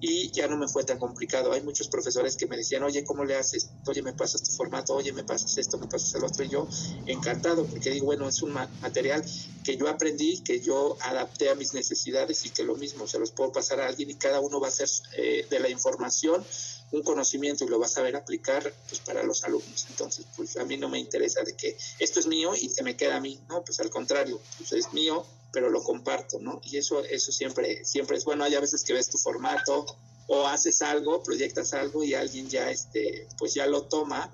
y 0.02 0.32
ya 0.32 0.48
no 0.48 0.58
me 0.58 0.68
fue 0.68 0.84
tan 0.84 0.98
complicado. 0.98 1.54
Hay 1.54 1.62
muchos 1.62 1.88
profesores 1.88 2.36
que 2.36 2.48
me 2.48 2.58
decían, 2.58 2.84
oye, 2.84 3.04
¿cómo 3.04 3.24
le 3.24 3.36
haces? 3.36 3.70
Oye, 3.86 4.02
me 4.02 4.14
pasas 4.14 4.42
tu 4.42 4.52
formato, 4.52 4.96
oye, 4.96 5.14
me 5.14 5.24
pasas 5.24 5.56
esto, 5.60 5.78
me 5.78 5.88
pasas 5.88 6.16
el 6.16 6.24
otro. 6.24 6.44
Y 6.44 6.50
yo 6.50 6.68
encantado, 7.06 7.66
porque 7.68 7.92
digo, 7.92 8.08
bueno, 8.08 8.28
es 8.28 8.42
un 8.42 8.52
material 8.52 9.24
que 9.64 9.78
yo 9.78 9.88
aprendí, 9.88 10.42
que 10.42 10.60
yo 10.60 10.98
adapté 11.02 11.50
a 11.52 11.56
mis 11.56 11.76
necesidades 11.76 12.44
y 12.48 12.50
que 12.50 12.64
lo 12.64 12.76
mismo 12.76 13.08
se 13.08 13.20
los 13.20 13.32
puedo 13.32 13.52
pasar 13.52 13.80
a 13.80 13.88
alguien 13.88 14.10
y 14.10 14.16
cada 14.16 14.40
uno 14.40 14.60
va 14.60 14.68
a 14.68 14.70
hacer 14.70 14.90
eh, 15.18 15.46
de 15.50 15.60
la 15.60 15.70
información 15.70 16.44
un 16.92 17.04
conocimiento 17.04 17.64
y 17.64 17.68
lo 17.68 17.80
va 17.80 17.86
a 17.86 17.90
saber 17.90 18.16
aplicar 18.16 18.74
pues 18.90 19.00
para 19.02 19.24
los 19.24 19.44
alumnos. 19.44 19.86
Entonces, 19.90 20.26
pues 20.36 20.58
a 20.58 20.66
mí 20.66 20.78
no 20.78 20.90
me 20.90 21.00
interesa 21.00 21.42
de 21.44 21.56
que 21.56 21.78
esto 22.00 22.20
es 22.20 22.28
mío 22.28 22.54
y 22.56 22.70
se 22.70 22.84
me 22.84 22.98
queda 22.98 23.18
a 23.18 23.22
mí, 23.22 23.40
no, 23.48 23.64
pues 23.64 23.80
al 23.80 23.90
contrario, 23.90 24.42
pues 24.58 24.74
es 24.74 24.92
mío, 24.94 25.26
pero 25.52 25.70
lo 25.70 25.84
comparto, 25.84 26.40
¿no? 26.40 26.62
Y 26.64 26.78
eso, 26.78 27.04
eso 27.04 27.32
siempre, 27.32 27.84
siempre 27.84 28.18
es 28.18 28.26
bueno. 28.26 28.44
Hay 28.44 28.56
a 28.56 28.60
veces 28.60 28.84
que 28.84 28.94
ves 28.94 29.10
tu 29.10 29.18
formato 29.18 29.86
o 30.28 30.48
haces 30.48 30.82
algo, 30.82 31.22
proyectas 31.24 31.74
algo 31.74 32.04
y 32.04 32.14
alguien 32.14 32.50
ya, 32.50 32.70
este, 32.70 33.28
pues 33.38 33.54
ya 33.54 33.66
lo 33.68 33.84
toma 33.84 34.32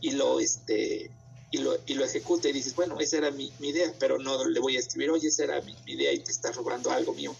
y 0.00 0.12
lo, 0.12 0.38
este, 0.38 1.10
y 1.50 1.58
lo, 1.58 1.76
y 1.86 1.94
lo 1.94 2.04
ejecuta 2.04 2.48
y 2.48 2.52
dices, 2.52 2.74
bueno, 2.74 3.00
esa 3.00 3.18
era 3.18 3.30
mi, 3.30 3.52
idea, 3.60 3.92
pero 3.98 4.18
no 4.18 4.44
le 4.44 4.60
voy 4.60 4.76
a 4.76 4.80
escribir, 4.80 5.10
oye, 5.10 5.28
esa 5.28 5.44
era 5.44 5.60
mi, 5.62 5.74
idea 5.86 6.12
y 6.12 6.20
te 6.20 6.30
está 6.30 6.52
robando 6.52 6.90
algo 6.90 7.14
mío. 7.14 7.34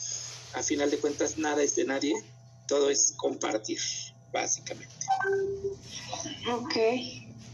A 0.55 0.63
final 0.63 0.91
de 0.91 0.99
cuentas, 0.99 1.39
nada 1.39 1.63
es 1.63 1.77
de 1.77 1.85
nadie, 1.85 2.15
todo 2.67 2.91
es 2.91 3.13
compartir, 3.17 3.79
básicamente. 4.33 5.07
Ok. 6.51 6.75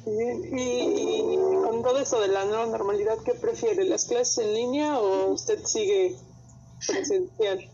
Y, 0.06 1.37
con 1.64 1.82
todo 1.82 1.99
eso 2.00 2.20
de 2.20 2.28
la 2.28 2.44
nueva 2.44 2.66
normalidad, 2.66 3.16
¿qué 3.25 3.34
prefiere? 3.34 3.84
¿Las 3.84 4.04
clases 4.04 4.38
en 4.38 4.54
línea 4.54 4.99
o 4.99 5.32
usted 5.32 5.64
sigue 5.64 6.16
presencial? 6.87 7.70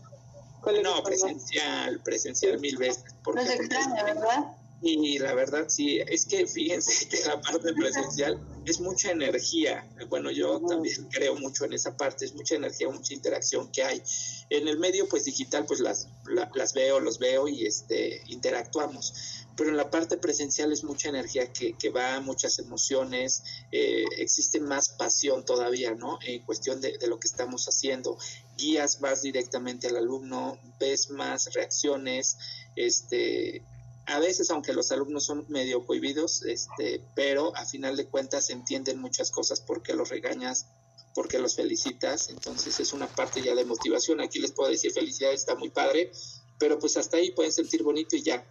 No, 0.83 1.03
presencial, 1.03 1.99
presencial 2.01 2.59
mil 2.59 2.77
veces. 2.77 3.03
Porque, 3.23 3.43
no 3.43 3.51
extraña, 3.51 4.03
¿verdad? 4.03 4.55
Y 4.83 5.19
la 5.19 5.35
verdad, 5.35 5.65
sí, 5.69 5.99
es 5.99 6.25
que 6.25 6.47
fíjense 6.47 7.07
que 7.07 7.19
la 7.25 7.39
parte 7.39 7.71
presencial 7.73 8.39
es 8.65 8.79
mucha 8.79 9.11
energía. 9.11 9.87
Bueno, 10.09 10.31
yo 10.31 10.59
también 10.61 11.07
creo 11.11 11.35
mucho 11.35 11.65
en 11.65 11.73
esa 11.73 11.95
parte, 11.95 12.25
es 12.25 12.33
mucha 12.33 12.55
energía, 12.55 12.89
mucha 12.89 13.13
interacción 13.13 13.71
que 13.71 13.83
hay. 13.83 14.01
En 14.49 14.67
el 14.67 14.79
medio, 14.79 15.07
pues 15.07 15.25
digital, 15.25 15.65
pues 15.67 15.81
las, 15.81 16.07
las 16.55 16.73
veo, 16.73 16.99
los 16.99 17.19
veo 17.19 17.47
y 17.47 17.67
este, 17.67 18.23
interactuamos 18.27 19.40
pero 19.55 19.69
en 19.69 19.77
la 19.77 19.89
parte 19.89 20.17
presencial 20.17 20.71
es 20.71 20.83
mucha 20.83 21.09
energía 21.09 21.51
que, 21.51 21.73
que 21.73 21.89
va, 21.89 22.19
muchas 22.19 22.59
emociones, 22.59 23.43
eh, 23.71 24.05
existe 24.17 24.59
más 24.59 24.89
pasión 24.89 25.45
todavía, 25.45 25.93
¿no? 25.93 26.19
En 26.25 26.43
cuestión 26.45 26.81
de, 26.81 26.97
de, 26.97 27.07
lo 27.07 27.19
que 27.19 27.27
estamos 27.27 27.65
haciendo. 27.65 28.17
Guías 28.57 29.01
más 29.01 29.21
directamente 29.21 29.87
al 29.87 29.97
alumno, 29.97 30.57
ves 30.79 31.09
más 31.09 31.53
reacciones, 31.53 32.37
este, 32.75 33.63
a 34.05 34.19
veces, 34.19 34.49
aunque 34.51 34.73
los 34.73 34.91
alumnos 34.91 35.25
son 35.25 35.45
medio 35.47 35.85
cohibidos, 35.85 36.43
este, 36.43 37.01
pero 37.15 37.55
a 37.55 37.65
final 37.65 37.95
de 37.95 38.07
cuentas 38.07 38.49
entienden 38.49 38.99
muchas 38.99 39.31
cosas 39.31 39.61
porque 39.61 39.93
los 39.93 40.09
regañas, 40.09 40.67
porque 41.13 41.39
los 41.39 41.55
felicitas, 41.55 42.29
entonces 42.29 42.79
es 42.79 42.93
una 42.93 43.07
parte 43.07 43.41
ya 43.41 43.53
de 43.55 43.65
motivación. 43.65 44.21
Aquí 44.21 44.39
les 44.39 44.51
puedo 44.51 44.69
decir 44.69 44.91
felicidades, 44.91 45.41
está 45.41 45.55
muy 45.55 45.69
padre, 45.69 46.11
pero 46.57 46.79
pues 46.79 46.97
hasta 46.97 47.17
ahí 47.17 47.31
pueden 47.31 47.51
sentir 47.51 47.83
bonito 47.83 48.15
y 48.15 48.23
ya 48.23 48.45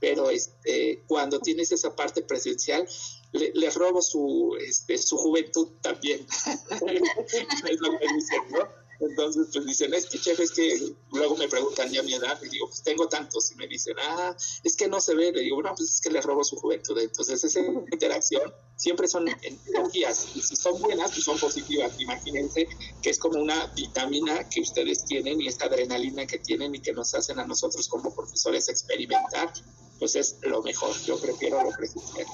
pero 0.00 0.30
este, 0.30 1.04
cuando 1.06 1.40
tienes 1.40 1.72
esa 1.72 1.94
parte 1.94 2.22
presencial, 2.22 2.86
le, 3.32 3.70
robo 3.70 4.00
su, 4.00 4.56
este, 4.60 4.96
su 4.98 5.16
juventud 5.16 5.68
también. 5.82 6.26
es 6.46 7.80
lo 7.80 7.98
que 7.98 8.06
dicen, 8.14 8.42
¿no? 8.50 8.88
Entonces, 9.00 9.48
pues 9.52 9.64
dicen, 9.64 9.94
es 9.94 10.06
que 10.06 10.18
chef, 10.18 10.40
es 10.40 10.50
que 10.50 10.92
luego 11.12 11.36
me 11.36 11.48
preguntan 11.48 11.90
ya 11.90 12.02
mi 12.02 12.14
edad, 12.14 12.38
y 12.42 12.48
digo, 12.48 12.66
pues 12.66 12.82
tengo 12.82 13.08
tantos, 13.08 13.52
y 13.52 13.54
me 13.54 13.68
dicen, 13.68 13.94
ah, 14.00 14.36
es 14.64 14.76
que 14.76 14.88
no 14.88 15.00
se 15.00 15.14
ve, 15.14 15.30
le 15.30 15.42
digo, 15.42 15.62
no, 15.62 15.72
pues 15.74 15.90
es 15.90 16.00
que 16.00 16.10
les 16.10 16.24
robo 16.24 16.42
su 16.42 16.56
juventud. 16.56 16.98
Entonces, 16.98 17.44
esa 17.44 17.60
interacción 17.60 18.52
siempre 18.76 19.06
son 19.06 19.28
energías, 19.28 20.26
y 20.34 20.40
si 20.40 20.56
son 20.56 20.80
buenas, 20.80 21.12
pues 21.12 21.24
son 21.24 21.38
positivas. 21.38 21.92
Imagínense 22.00 22.66
que 23.00 23.10
es 23.10 23.18
como 23.18 23.40
una 23.40 23.66
vitamina 23.68 24.48
que 24.48 24.60
ustedes 24.60 25.04
tienen 25.04 25.40
y 25.40 25.46
esta 25.46 25.66
adrenalina 25.66 26.26
que 26.26 26.38
tienen 26.38 26.74
y 26.74 26.80
que 26.80 26.92
nos 26.92 27.14
hacen 27.14 27.38
a 27.38 27.46
nosotros 27.46 27.88
como 27.88 28.12
profesores 28.14 28.68
experimentar 28.68 29.52
pues 29.98 30.16
es 30.16 30.38
lo 30.42 30.62
mejor. 30.62 30.94
Yo 31.04 31.18
prefiero 31.20 31.62
lo 31.62 31.70
presencial. 31.70 32.26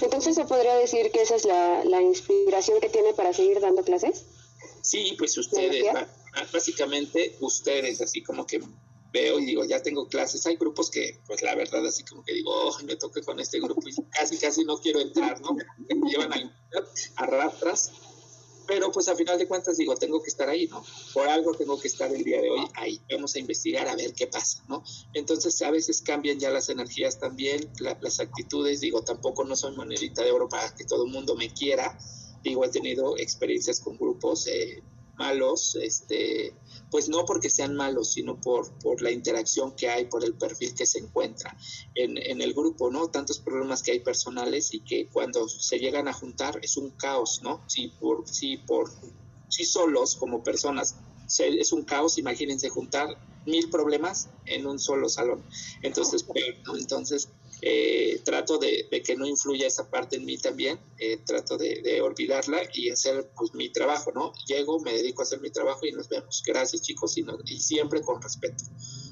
Entonces, 0.00 0.36
¿se 0.36 0.44
podría 0.44 0.74
decir 0.74 1.10
que 1.10 1.22
esa 1.22 1.34
es 1.34 1.44
la, 1.44 1.84
la 1.84 2.00
inspiración 2.00 2.80
que 2.80 2.88
tiene 2.88 3.12
para 3.14 3.32
seguir 3.32 3.60
dando 3.60 3.82
clases? 3.82 4.24
Sí, 4.82 5.16
pues 5.18 5.36
ustedes, 5.36 5.84
básicamente 6.52 7.36
ustedes, 7.40 8.00
así 8.00 8.22
como 8.22 8.46
que 8.46 8.60
veo 9.12 9.38
y 9.38 9.44
digo, 9.44 9.64
ya 9.64 9.82
tengo 9.82 10.06
clases. 10.08 10.46
Hay 10.46 10.56
grupos 10.56 10.90
que, 10.90 11.20
pues 11.26 11.42
la 11.42 11.54
verdad, 11.54 11.84
así 11.86 12.04
como 12.04 12.22
que 12.24 12.34
digo, 12.34 12.52
oh, 12.52 12.78
me 12.84 12.96
toque 12.96 13.22
con 13.22 13.40
este 13.40 13.60
grupo 13.60 13.82
y 13.88 13.94
casi, 14.10 14.38
casi 14.38 14.64
no 14.64 14.78
quiero 14.78 15.00
entrar, 15.00 15.40
¿no? 15.40 15.54
Me 15.88 16.10
llevan 16.10 16.32
a, 16.32 16.52
a 17.16 17.26
rastras 17.26 17.90
pero 18.68 18.92
pues 18.92 19.08
a 19.08 19.16
final 19.16 19.38
de 19.38 19.48
cuentas 19.48 19.78
digo, 19.78 19.96
tengo 19.96 20.22
que 20.22 20.28
estar 20.28 20.46
ahí, 20.46 20.66
¿no? 20.66 20.84
Por 21.14 21.26
algo 21.26 21.54
tengo 21.54 21.80
que 21.80 21.88
estar 21.88 22.14
el 22.14 22.22
día 22.22 22.42
de 22.42 22.50
hoy 22.50 22.68
ahí. 22.74 23.00
Vamos 23.10 23.34
a 23.34 23.38
investigar 23.38 23.88
a 23.88 23.96
ver 23.96 24.12
qué 24.12 24.26
pasa, 24.26 24.62
¿no? 24.68 24.84
Entonces 25.14 25.60
a 25.62 25.70
veces 25.70 26.02
cambian 26.02 26.38
ya 26.38 26.50
las 26.50 26.68
energías 26.68 27.18
también, 27.18 27.66
las 27.78 28.20
actitudes, 28.20 28.80
digo, 28.80 29.02
tampoco 29.02 29.42
no 29.44 29.56
soy 29.56 29.74
monedita 29.74 30.22
de 30.22 30.32
oro 30.32 30.50
para 30.50 30.74
que 30.74 30.84
todo 30.84 31.06
el 31.06 31.10
mundo 31.10 31.34
me 31.34 31.50
quiera. 31.50 31.98
Digo, 32.44 32.62
he 32.62 32.68
tenido 32.68 33.16
experiencias 33.16 33.80
con 33.80 33.96
grupos 33.96 34.46
eh, 34.46 34.82
malos, 35.18 35.76
este, 35.76 36.54
pues 36.90 37.08
no 37.08 37.24
porque 37.26 37.50
sean 37.50 37.74
malos, 37.74 38.12
sino 38.12 38.40
por, 38.40 38.72
por 38.78 39.02
la 39.02 39.10
interacción 39.10 39.74
que 39.76 39.88
hay, 39.88 40.06
por 40.06 40.24
el 40.24 40.34
perfil 40.34 40.74
que 40.74 40.86
se 40.86 41.00
encuentra 41.00 41.56
en, 41.94 42.16
en, 42.16 42.40
el 42.40 42.54
grupo, 42.54 42.90
¿no? 42.90 43.08
Tantos 43.08 43.40
problemas 43.40 43.82
que 43.82 43.92
hay 43.92 44.00
personales 44.00 44.72
y 44.72 44.80
que 44.80 45.08
cuando 45.08 45.48
se 45.48 45.78
llegan 45.78 46.08
a 46.08 46.12
juntar 46.12 46.58
es 46.62 46.76
un 46.76 46.90
caos, 46.90 47.40
¿no? 47.42 47.62
Si 47.66 47.88
por, 47.88 48.26
si 48.28 48.56
por, 48.58 48.90
si 49.48 49.64
solos 49.64 50.16
como 50.16 50.42
personas 50.42 50.96
es 51.38 51.72
un 51.72 51.84
caos, 51.84 52.18
imagínense 52.18 52.68
juntar 52.70 53.08
mil 53.44 53.68
problemas 53.70 54.28
en 54.46 54.66
un 54.66 54.78
solo 54.78 55.08
salón. 55.08 55.42
Entonces, 55.82 56.24
Entonces, 56.78 57.28
eh, 57.60 58.20
trato 58.24 58.58
de, 58.58 58.88
que 59.04 59.16
no 59.16 59.26
influya 59.26 59.66
esa 59.66 59.90
parte 59.90 60.16
en 60.16 60.24
mí 60.24 60.38
también, 60.38 60.78
eh, 60.98 61.18
trato 61.26 61.56
de, 61.56 62.00
olvidarla 62.00 62.62
y 62.72 62.90
hacer 62.90 63.30
pues, 63.36 63.52
mi 63.54 63.70
trabajo, 63.70 64.12
¿no? 64.14 64.32
Llego, 64.46 64.78
me 64.80 64.92
dedico 64.92 65.22
a 65.22 65.24
hacer 65.24 65.40
mi 65.40 65.50
trabajo 65.50 65.84
y 65.84 65.92
nos 65.92 66.08
vemos. 66.08 66.42
Gracias 66.46 66.82
chicos 66.82 67.16
y, 67.18 67.60
siempre 67.60 68.00
con 68.02 68.22
respeto, 68.22 68.64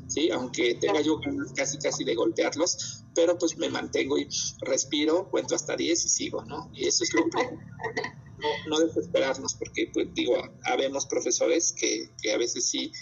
¿sí? 0.08 0.30
Aunque 0.30 0.74
tenga 0.74 1.00
yo 1.00 1.18
casi 1.56 1.78
casi 1.78 2.04
de 2.04 2.14
golpearlos, 2.14 3.02
pero 3.14 3.36
pues 3.36 3.56
me 3.56 3.68
mantengo 3.68 4.16
y 4.18 4.28
respiro, 4.60 5.28
cuento 5.30 5.54
hasta 5.54 5.76
10 5.76 6.04
y 6.04 6.08
sigo, 6.08 6.44
¿no? 6.44 6.70
Y 6.72 6.86
eso 6.86 7.04
es 7.04 7.12
lo 7.14 7.24
que... 7.24 7.48
No, 8.36 8.48
no 8.68 8.86
desesperarnos, 8.86 9.54
porque 9.54 9.90
pues 9.94 10.12
digo, 10.12 10.34
habemos 10.64 11.06
profesores 11.06 11.72
que, 11.72 12.10
que 12.20 12.32
a 12.32 12.36
veces 12.36 12.68
sí 12.68 12.92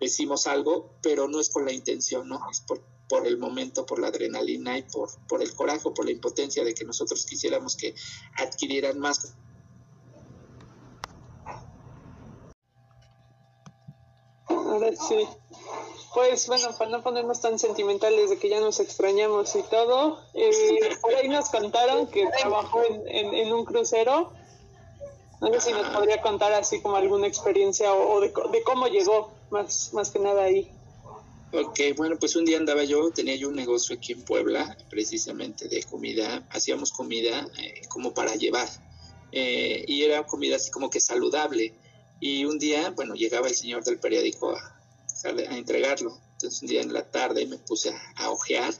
decimos 0.00 0.48
algo, 0.48 0.98
pero 1.00 1.28
no 1.28 1.38
es 1.38 1.48
con 1.48 1.64
la 1.64 1.72
intención, 1.72 2.28
¿no? 2.28 2.40
Es 2.50 2.60
por, 2.62 2.82
por 3.10 3.26
el 3.26 3.38
momento, 3.38 3.84
por 3.84 3.98
la 3.98 4.06
adrenalina 4.06 4.78
y 4.78 4.82
por, 4.84 5.10
por 5.26 5.42
el 5.42 5.52
coraje, 5.52 5.90
por 5.90 6.04
la 6.04 6.12
impotencia 6.12 6.62
de 6.62 6.72
que 6.72 6.84
nosotros 6.84 7.26
quisiéramos 7.26 7.76
que 7.76 7.92
adquirieran 8.38 9.00
más. 9.00 9.34
Ahora 14.46 14.92
sí. 14.94 15.26
Pues 16.14 16.46
bueno, 16.46 16.68
para 16.78 16.90
no 16.90 17.02
ponernos 17.02 17.40
tan 17.40 17.58
sentimentales 17.58 18.30
de 18.30 18.38
que 18.38 18.48
ya 18.48 18.60
nos 18.60 18.78
extrañamos 18.78 19.56
y 19.56 19.62
todo, 19.64 20.20
eh, 20.34 20.96
por 21.00 21.14
ahí 21.14 21.28
nos 21.28 21.50
contaron 21.50 22.06
que 22.06 22.28
trabajó 22.40 22.80
en, 22.84 23.34
en, 23.34 23.52
un 23.52 23.64
crucero. 23.64 24.32
No 25.40 25.52
sé 25.54 25.60
si 25.60 25.72
nos 25.72 25.88
podría 25.88 26.20
contar 26.20 26.52
así 26.52 26.80
como 26.80 26.96
alguna 26.96 27.26
experiencia 27.26 27.92
o, 27.92 28.14
o 28.14 28.20
de, 28.20 28.28
de 28.28 28.62
cómo 28.62 28.86
llegó 28.86 29.32
más, 29.50 29.92
más 29.94 30.10
que 30.10 30.18
nada 30.20 30.44
ahí. 30.44 30.70
Ok, 31.52 31.80
bueno, 31.96 32.16
pues 32.16 32.36
un 32.36 32.44
día 32.44 32.58
andaba 32.58 32.84
yo, 32.84 33.10
tenía 33.10 33.34
yo 33.34 33.48
un 33.48 33.56
negocio 33.56 33.96
aquí 33.96 34.12
en 34.12 34.22
Puebla, 34.22 34.76
precisamente 34.88 35.68
de 35.68 35.82
comida, 35.82 36.46
hacíamos 36.50 36.92
comida 36.92 37.48
eh, 37.58 37.82
como 37.88 38.14
para 38.14 38.36
llevar, 38.36 38.68
eh, 39.32 39.84
y 39.88 40.02
era 40.02 40.24
comida 40.26 40.56
así 40.56 40.70
como 40.70 40.90
que 40.90 41.00
saludable. 41.00 41.74
Y 42.20 42.44
un 42.44 42.58
día, 42.58 42.90
bueno, 42.90 43.14
llegaba 43.14 43.48
el 43.48 43.54
señor 43.54 43.82
del 43.82 43.98
periódico 43.98 44.54
a, 44.54 44.76
entregarlo. 45.50 46.18
Entonces 46.32 46.62
un 46.62 46.68
día 46.68 46.82
en 46.82 46.92
la 46.92 47.10
tarde 47.10 47.44
me 47.46 47.58
puse 47.58 47.90
a, 47.90 48.12
a 48.16 48.30
ojear 48.30 48.72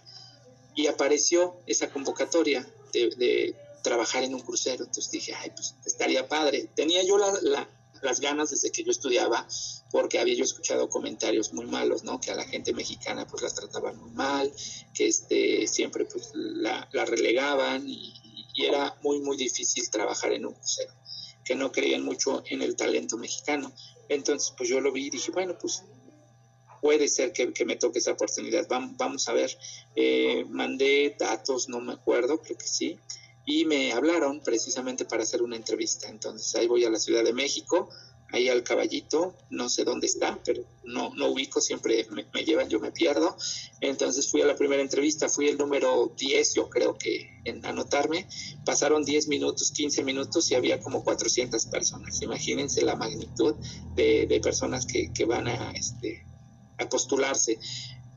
y 0.74 0.86
apareció 0.86 1.56
esa 1.66 1.90
convocatoria 1.90 2.66
de, 2.92 3.54
trabajar 3.82 4.22
en 4.22 4.34
un 4.34 4.40
crucero. 4.40 4.84
Entonces 4.84 5.10
dije, 5.10 5.34
ay, 5.34 5.50
pues 5.50 5.74
estaría 5.84 6.28
padre. 6.28 6.68
Tenía 6.74 7.02
yo 7.02 7.16
la, 7.18 7.68
las 8.02 8.20
ganas 8.20 8.50
desde 8.50 8.70
que 8.70 8.82
yo 8.84 8.90
estudiaba 8.90 9.46
porque 9.90 10.18
había 10.18 10.34
yo 10.34 10.44
escuchado 10.44 10.88
comentarios 10.88 11.52
muy 11.52 11.66
malos, 11.66 12.04
¿no? 12.04 12.20
Que 12.20 12.30
a 12.30 12.34
la 12.34 12.44
gente 12.44 12.72
mexicana 12.72 13.26
pues 13.26 13.42
las 13.42 13.54
trataban 13.54 13.98
muy 13.98 14.10
mal, 14.10 14.52
que 14.94 15.08
este, 15.08 15.66
siempre 15.66 16.04
pues 16.04 16.30
la, 16.34 16.88
relegaban 16.92 17.88
y, 17.88 18.14
era 18.62 18.94
muy, 19.02 19.20
muy 19.20 19.38
difícil 19.38 19.88
trabajar 19.88 20.32
en 20.32 20.44
un 20.44 20.52
crucero, 20.52 20.92
que 21.44 21.54
no 21.54 21.72
creían 21.72 22.02
mucho 22.02 22.42
en 22.46 22.60
el 22.60 22.76
talento 22.76 23.16
mexicano. 23.16 23.72
Entonces 24.08 24.52
pues 24.54 24.68
yo 24.68 24.80
lo 24.80 24.92
vi 24.92 25.06
y 25.06 25.10
dije, 25.10 25.30
bueno, 25.30 25.56
pues 25.58 25.82
puede 26.82 27.08
ser 27.08 27.32
que, 27.32 27.54
que 27.54 27.64
me 27.64 27.76
toque 27.76 28.00
esa 28.00 28.12
oportunidad, 28.12 28.66
vamos, 28.68 28.96
vamos 28.98 29.28
a 29.28 29.32
ver. 29.32 29.56
Eh, 29.94 30.44
mandé 30.50 31.16
datos, 31.18 31.68
no 31.70 31.80
me 31.80 31.94
acuerdo, 31.94 32.42
creo 32.42 32.58
que 32.58 32.66
sí, 32.66 32.98
y 33.50 33.64
me 33.64 33.92
hablaron 33.92 34.40
precisamente 34.40 35.04
para 35.04 35.24
hacer 35.24 35.42
una 35.42 35.56
entrevista. 35.56 36.08
Entonces 36.08 36.54
ahí 36.54 36.68
voy 36.68 36.84
a 36.84 36.90
la 36.90 37.00
Ciudad 37.00 37.24
de 37.24 37.32
México, 37.32 37.88
ahí 38.32 38.48
al 38.48 38.62
caballito, 38.62 39.34
no 39.50 39.68
sé 39.68 39.82
dónde 39.82 40.06
está, 40.06 40.38
pero 40.44 40.62
no, 40.84 41.12
no 41.16 41.30
ubico, 41.30 41.60
siempre 41.60 42.06
me, 42.12 42.24
me, 42.32 42.44
llevan, 42.44 42.68
yo 42.68 42.78
me 42.78 42.92
pierdo. 42.92 43.36
Entonces 43.80 44.30
fui 44.30 44.40
a 44.40 44.46
la 44.46 44.54
primera 44.54 44.80
entrevista, 44.80 45.28
fui 45.28 45.48
el 45.48 45.58
número 45.58 46.12
10, 46.16 46.54
yo 46.54 46.70
creo 46.70 46.96
que 46.96 47.40
en 47.44 47.66
anotarme, 47.66 48.28
pasaron 48.64 49.04
10 49.04 49.26
minutos, 49.26 49.72
15 49.72 50.04
minutos 50.04 50.48
y 50.52 50.54
había 50.54 50.78
como 50.78 51.02
400 51.02 51.66
personas. 51.66 52.22
Imagínense 52.22 52.82
la 52.82 52.94
magnitud 52.94 53.56
de, 53.96 54.28
de 54.28 54.40
personas 54.40 54.86
que, 54.86 55.12
que, 55.12 55.24
van 55.24 55.48
a, 55.48 55.72
este, 55.72 56.24
a 56.78 56.88
postularse. 56.88 57.58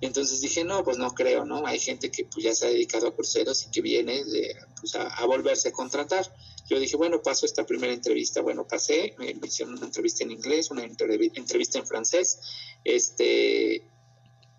Entonces 0.05 0.41
dije, 0.41 0.63
no, 0.63 0.83
pues 0.83 0.97
no 0.97 1.13
creo, 1.13 1.45
¿no? 1.45 1.65
Hay 1.65 1.79
gente 1.79 2.11
que 2.11 2.25
pues, 2.25 2.43
ya 2.43 2.53
se 2.53 2.65
ha 2.65 2.69
dedicado 2.69 3.07
a 3.07 3.15
cruceros 3.15 3.65
y 3.65 3.71
que 3.71 3.81
viene 3.81 4.23
de, 4.23 4.55
pues, 4.79 4.95
a, 4.95 5.07
a 5.07 5.25
volverse 5.25 5.69
a 5.69 5.71
contratar 5.71 6.31
yo 6.67 6.79
dije, 6.79 6.95
bueno, 6.95 7.21
paso 7.21 7.45
esta 7.45 7.65
primera 7.65 7.93
entrevista. 7.93 8.41
Bueno, 8.41 8.67
pasé, 8.67 9.15
me, 9.17 9.33
me 9.35 9.47
hicieron 9.47 9.75
una 9.75 9.85
entrevista 9.85 10.23
en 10.23 10.31
inglés, 10.31 10.71
una 10.71 10.83
entrevista 10.83 11.79
en 11.79 11.85
francés, 11.85 12.39
este, 12.83 13.85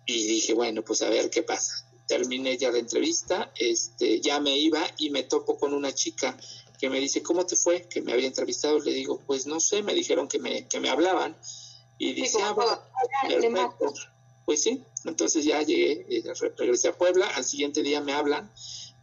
y 0.05 0.27
dije, 0.27 0.53
bueno, 0.53 0.83
pues 0.83 1.01
a 1.01 1.09
ver 1.09 1.29
qué 1.29 1.43
pasa. 1.43 1.89
Terminé 2.07 2.57
ya 2.57 2.71
la 2.71 2.77
entrevista, 2.77 3.51
este, 3.57 4.21
ya 4.21 4.39
me 4.39 4.55
iba 4.57 4.81
y 4.97 5.09
me 5.09 5.23
topo 5.23 5.57
con 5.57 5.73
una 5.73 5.93
chica 5.93 6.37
que 6.79 6.89
me 6.89 6.99
dice, 6.99 7.23
¿cómo 7.23 7.45
te 7.45 7.55
fue? 7.55 7.87
Que 7.87 8.01
me 8.01 8.13
había 8.13 8.27
entrevistado. 8.27 8.79
Le 8.79 8.93
digo, 8.93 9.19
pues 9.25 9.47
no 9.47 9.59
sé, 9.59 9.81
me 9.81 9.93
dijeron 9.95 10.27
que 10.27 10.37
me, 10.37 10.67
que 10.67 10.79
me 10.79 10.89
hablaban. 10.89 11.35
Y 11.97 12.13
dice, 12.13 12.37
ah, 12.43 12.51
bueno, 12.51 12.79
perfecto. 13.27 14.14
Pues 14.45 14.61
sí, 14.61 14.83
entonces 15.05 15.43
ya 15.43 15.61
llegué, 15.61 16.05
eh, 16.09 16.23
regresé 16.57 16.89
a 16.89 16.97
Puebla, 16.97 17.27
al 17.35 17.43
siguiente 17.43 17.81
día 17.81 18.01
me 18.01 18.13
hablan 18.13 18.51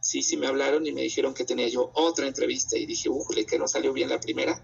sí, 0.03 0.23
sí 0.23 0.37
me 0.37 0.49
hablaron 0.49 0.87
y 0.87 0.93
me 0.93 1.03
dijeron 1.03 1.33
que 1.33 1.45
tenía 1.45 1.69
yo 1.69 1.91
otra 1.95 2.27
entrevista 2.27 2.77
y 2.77 2.85
dije, 2.85 3.09
ujule, 3.09 3.47
que 3.47 3.59
no 3.59 3.67
salió 3.67 3.93
bien 3.93 4.11
la 4.11 4.21
primera. 4.21 4.61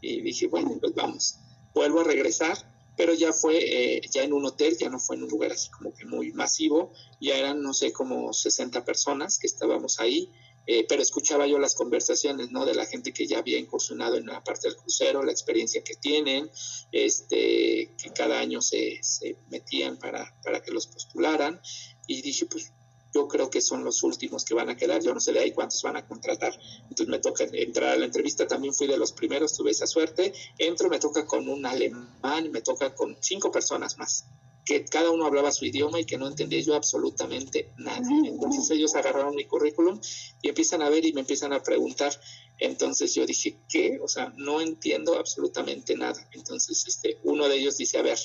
Y 0.00 0.20
dije, 0.20 0.46
bueno, 0.46 0.76
pues 0.80 0.94
vamos, 0.94 1.36
vuelvo 1.74 2.00
a 2.00 2.04
regresar, 2.04 2.56
pero 2.96 3.14
ya 3.14 3.32
fue 3.32 3.56
eh, 3.56 4.00
ya 4.12 4.22
en 4.22 4.32
un 4.32 4.44
hotel, 4.44 4.76
ya 4.78 4.90
no 4.90 4.98
fue 4.98 5.16
en 5.16 5.22
un 5.22 5.30
lugar 5.30 5.52
así 5.52 5.70
como 5.70 5.94
que 5.94 6.04
muy 6.04 6.32
masivo, 6.32 6.92
ya 7.20 7.36
eran, 7.36 7.62
no 7.62 7.72
sé, 7.72 7.92
como 7.92 8.32
60 8.32 8.84
personas 8.84 9.38
que 9.38 9.46
estábamos 9.46 9.98
ahí, 9.98 10.30
eh, 10.66 10.86
pero 10.88 11.02
escuchaba 11.02 11.46
yo 11.46 11.58
las 11.58 11.74
conversaciones, 11.74 12.50
¿no? 12.50 12.64
De 12.64 12.74
la 12.74 12.86
gente 12.86 13.12
que 13.12 13.26
ya 13.26 13.38
había 13.38 13.58
incursionado 13.58 14.16
en 14.16 14.26
la 14.26 14.42
parte 14.42 14.68
del 14.68 14.76
crucero, 14.76 15.22
la 15.22 15.32
experiencia 15.32 15.82
que 15.82 15.94
tienen, 15.94 16.50
este, 16.92 17.94
que 17.96 18.12
cada 18.14 18.38
año 18.38 18.60
se, 18.60 18.98
se 19.02 19.36
metían 19.50 19.98
para, 19.98 20.34
para 20.42 20.62
que 20.62 20.70
los 20.70 20.86
postularan, 20.86 21.60
y 22.06 22.22
dije, 22.22 22.46
pues 22.46 22.72
yo 23.14 23.28
creo 23.28 23.50
que 23.50 23.60
son 23.60 23.84
los 23.84 24.02
últimos 24.02 24.44
que 24.44 24.54
van 24.54 24.70
a 24.70 24.76
quedar, 24.76 25.02
yo 25.02 25.12
no 25.12 25.20
sé 25.20 25.32
de 25.32 25.40
ahí 25.40 25.52
cuántos 25.52 25.82
van 25.82 25.96
a 25.96 26.06
contratar. 26.06 26.58
Entonces 26.82 27.08
me 27.08 27.18
toca 27.18 27.44
entrar 27.52 27.90
a 27.90 27.96
la 27.96 28.06
entrevista, 28.06 28.46
también 28.46 28.74
fui 28.74 28.86
de 28.86 28.96
los 28.96 29.12
primeros, 29.12 29.54
tuve 29.54 29.70
esa 29.70 29.86
suerte, 29.86 30.32
entro, 30.58 30.88
me 30.88 30.98
toca 30.98 31.26
con 31.26 31.48
un 31.48 31.66
alemán, 31.66 32.50
me 32.50 32.62
toca 32.62 32.94
con 32.94 33.16
cinco 33.20 33.52
personas 33.52 33.98
más, 33.98 34.24
que 34.64 34.84
cada 34.84 35.10
uno 35.10 35.26
hablaba 35.26 35.50
su 35.50 35.64
idioma 35.64 36.00
y 36.00 36.04
que 36.04 36.18
no 36.18 36.28
entendía 36.28 36.60
yo 36.60 36.74
absolutamente 36.74 37.72
nada. 37.78 38.06
Entonces 38.24 38.70
ellos 38.70 38.94
agarraron 38.94 39.34
mi 39.34 39.44
currículum 39.44 40.00
y 40.40 40.48
empiezan 40.48 40.82
a 40.82 40.88
ver 40.88 41.04
y 41.04 41.12
me 41.12 41.20
empiezan 41.20 41.52
a 41.52 41.62
preguntar. 41.62 42.12
Entonces 42.58 43.14
yo 43.14 43.26
dije, 43.26 43.58
¿qué? 43.68 43.98
O 44.00 44.08
sea, 44.08 44.32
no 44.36 44.60
entiendo 44.60 45.18
absolutamente 45.18 45.96
nada. 45.96 46.28
Entonces 46.32 46.84
este, 46.86 47.18
uno 47.24 47.48
de 47.48 47.56
ellos 47.56 47.76
dice, 47.76 47.98
a 47.98 48.02
ver, 48.02 48.18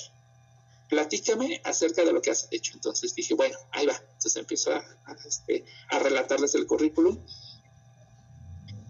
platícame 0.88 1.60
acerca 1.64 2.04
de 2.04 2.12
lo 2.12 2.22
que 2.22 2.30
has 2.30 2.46
hecho. 2.52 2.72
Entonces 2.74 3.14
dije, 3.14 3.34
bueno, 3.34 3.56
ahí 3.72 3.86
va. 3.86 3.96
Entonces 3.96 4.36
empiezo 4.36 4.72
a, 4.72 4.78
a, 4.78 5.16
este, 5.26 5.64
a 5.90 5.98
relatarles 5.98 6.54
el 6.54 6.66
currículum 6.66 7.18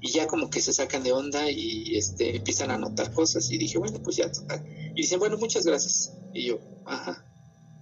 y 0.01 0.11
ya 0.13 0.27
como 0.27 0.49
que 0.49 0.61
se 0.61 0.73
sacan 0.73 1.03
de 1.03 1.13
onda 1.13 1.51
y 1.51 1.97
este, 1.97 2.37
empiezan 2.37 2.71
a 2.71 2.75
anotar 2.75 3.13
cosas 3.13 3.51
y 3.51 3.59
dije, 3.59 3.79
bueno, 3.79 4.01
pues 4.03 4.17
ya 4.17 4.31
total. 4.31 4.65
Y 4.95 5.03
dicen, 5.03 5.19
bueno, 5.19 5.37
muchas 5.39 5.65
gracias. 5.65 6.13
Y 6.33 6.47
yo, 6.47 6.59
ajá, 6.85 7.25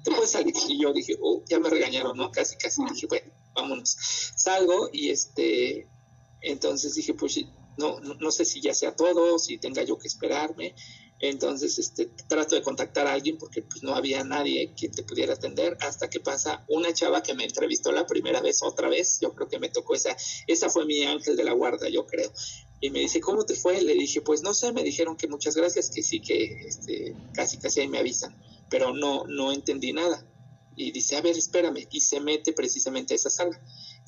te 0.07 0.13
puedes 0.13 0.31
salir. 0.31 0.55
Y 0.69 0.81
yo 0.81 0.93
dije, 0.93 1.17
oh, 1.21 1.43
ya 1.49 1.59
me 1.59 1.69
regañaron, 1.69 2.17
¿no? 2.17 2.31
Casi, 2.31 2.57
casi. 2.57 2.81
Dije, 2.93 3.09
bueno, 3.09 3.33
vámonos. 3.55 3.97
Salgo 4.37 4.89
y 4.93 5.11
este, 5.11 5.89
entonces 6.41 6.95
dije, 6.95 7.15
pues 7.15 7.41
no, 7.77 7.99
no, 8.01 8.15
no 8.15 8.31
sé 8.31 8.45
si 8.45 8.61
ya 8.61 8.73
sea 8.73 8.95
todo, 8.95 9.39
si 9.41 9.59
tenga 9.59 9.83
yo 9.83 9.99
que 9.99 10.07
esperarme. 10.07 10.77
Entonces, 11.19 11.79
este, 11.79 12.07
trato 12.29 12.55
de 12.55 12.63
contactar 12.63 13.07
a 13.07 13.15
alguien 13.15 13.39
porque 13.39 13.63
pues 13.63 13.83
no 13.83 13.95
había 13.95 14.23
nadie 14.23 14.75
quien 14.77 14.93
te 14.93 15.03
pudiera 15.03 15.33
atender 15.33 15.77
hasta 15.81 16.09
que 16.09 16.21
pasa 16.21 16.65
una 16.69 16.93
chava 16.93 17.23
que 17.23 17.35
me 17.35 17.45
entrevistó 17.45 17.91
la 17.91 18.07
primera 18.07 18.41
vez, 18.43 18.63
otra 18.63 18.89
vez, 18.89 19.19
yo 19.21 19.35
creo 19.35 19.49
que 19.49 19.59
me 19.59 19.71
tocó 19.71 19.95
esa, 19.95 20.15
esa 20.47 20.69
fue 20.69 20.85
mi 20.85 21.05
ángel 21.05 21.35
de 21.35 21.45
la 21.45 21.53
guarda, 21.53 21.89
yo 21.89 22.07
creo. 22.07 22.31
Y 22.81 22.91
me 22.91 23.01
dice, 23.01 23.21
¿cómo 23.21 23.45
te 23.45 23.55
fue? 23.55 23.81
Le 23.81 23.95
dije, 23.95 24.21
pues 24.21 24.43
no 24.43 24.53
sé, 24.53 24.73
me 24.73 24.83
dijeron 24.83 25.17
que 25.17 25.29
muchas 25.29 25.57
gracias, 25.57 25.91
que 25.91 26.03
sí, 26.03 26.21
que 26.21 26.67
este, 26.67 27.15
casi, 27.33 27.59
casi 27.59 27.81
ahí 27.81 27.89
me 27.89 27.99
avisan, 27.99 28.37
pero 28.69 28.93
no, 28.93 29.25
no 29.27 29.53
entendí 29.53 29.93
nada. 29.93 30.25
Y 30.77 30.91
dice, 30.93 31.17
a 31.17 31.23
ver, 31.23 31.37
espérame, 31.37 31.87
y 31.91 32.01
se 32.01 32.21
mete 32.21 32.53
precisamente 32.53 33.15
a 33.15 33.17
esa 33.17 33.31
sala. 33.31 33.59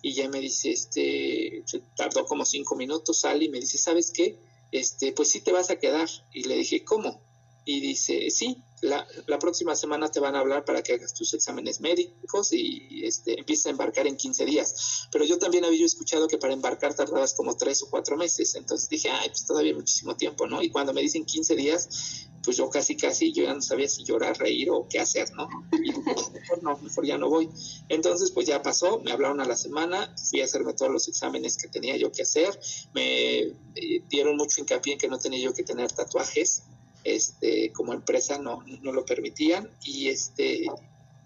Y 0.02 0.12
ya 0.12 0.28
me 0.28 0.38
dice, 0.38 0.70
este, 0.70 1.64
tardó 1.96 2.26
como 2.26 2.44
cinco 2.44 2.76
minutos, 2.76 3.20
sale 3.20 3.46
y 3.46 3.48
me 3.48 3.58
dice, 3.58 3.78
¿sabes 3.78 4.10
qué? 4.10 4.38
este, 4.72 5.12
pues 5.12 5.30
sí 5.30 5.40
te 5.40 5.52
vas 5.52 5.70
a 5.70 5.76
quedar. 5.76 6.08
Y 6.32 6.44
le 6.44 6.56
dije, 6.56 6.84
¿cómo? 6.84 7.20
Y 7.64 7.80
dice, 7.80 8.30
sí, 8.30 8.62
la, 8.82 9.06
la, 9.26 9.38
próxima 9.38 9.74
semana 9.74 10.10
te 10.10 10.20
van 10.20 10.34
a 10.34 10.40
hablar 10.40 10.64
para 10.64 10.82
que 10.82 10.94
hagas 10.94 11.14
tus 11.14 11.34
exámenes 11.34 11.80
médicos 11.80 12.52
y 12.52 13.04
este, 13.04 13.38
empieces 13.38 13.66
a 13.66 13.70
embarcar 13.70 14.06
en 14.06 14.16
15 14.16 14.44
días. 14.44 15.08
Pero 15.10 15.24
yo 15.24 15.38
también 15.38 15.64
había 15.64 15.86
escuchado 15.86 16.28
que 16.28 16.38
para 16.38 16.52
embarcar 16.52 16.94
tardabas 16.94 17.34
como 17.34 17.56
tres 17.56 17.82
o 17.82 17.90
cuatro 17.90 18.16
meses. 18.16 18.54
Entonces 18.54 18.88
dije, 18.88 19.10
ay, 19.10 19.28
pues 19.28 19.46
todavía 19.46 19.74
muchísimo 19.74 20.16
tiempo, 20.16 20.46
¿no? 20.46 20.62
Y 20.62 20.70
cuando 20.70 20.92
me 20.92 21.00
dicen 21.00 21.24
15 21.24 21.56
días, 21.56 22.28
pues 22.48 22.56
yo 22.56 22.70
casi, 22.70 22.96
casi, 22.96 23.32
yo 23.32 23.44
ya 23.44 23.52
no 23.52 23.60
sabía 23.60 23.88
si 23.88 24.04
llorar, 24.04 24.38
reír 24.38 24.70
o 24.70 24.86
qué 24.88 24.98
hacer, 24.98 25.30
¿no? 25.34 25.48
Y 25.72 25.92
mejor 25.92 26.62
no, 26.62 26.78
mejor 26.78 27.04
ya 27.04 27.18
no 27.18 27.28
voy. 27.28 27.50
Entonces, 27.90 28.30
pues 28.30 28.46
ya 28.46 28.62
pasó, 28.62 29.00
me 29.00 29.12
hablaron 29.12 29.40
a 29.40 29.44
la 29.44 29.56
semana, 29.56 30.14
fui 30.30 30.40
a 30.40 30.44
hacerme 30.44 30.72
todos 30.72 30.90
los 30.90 31.08
exámenes 31.08 31.56
que 31.58 31.68
tenía 31.68 31.96
yo 31.96 32.10
que 32.10 32.22
hacer, 32.22 32.58
me 32.94 33.40
eh, 33.40 34.02
dieron 34.08 34.36
mucho 34.36 34.60
hincapié 34.60 34.94
en 34.94 34.98
que 34.98 35.08
no 35.08 35.18
tenía 35.18 35.40
yo 35.40 35.52
que 35.52 35.62
tener 35.62 35.92
tatuajes, 35.92 36.62
este, 37.04 37.72
como 37.72 37.92
empresa 37.92 38.38
no, 38.38 38.62
no 38.82 38.92
lo 38.92 39.04
permitían, 39.04 39.70
y 39.82 40.08
este, 40.08 40.66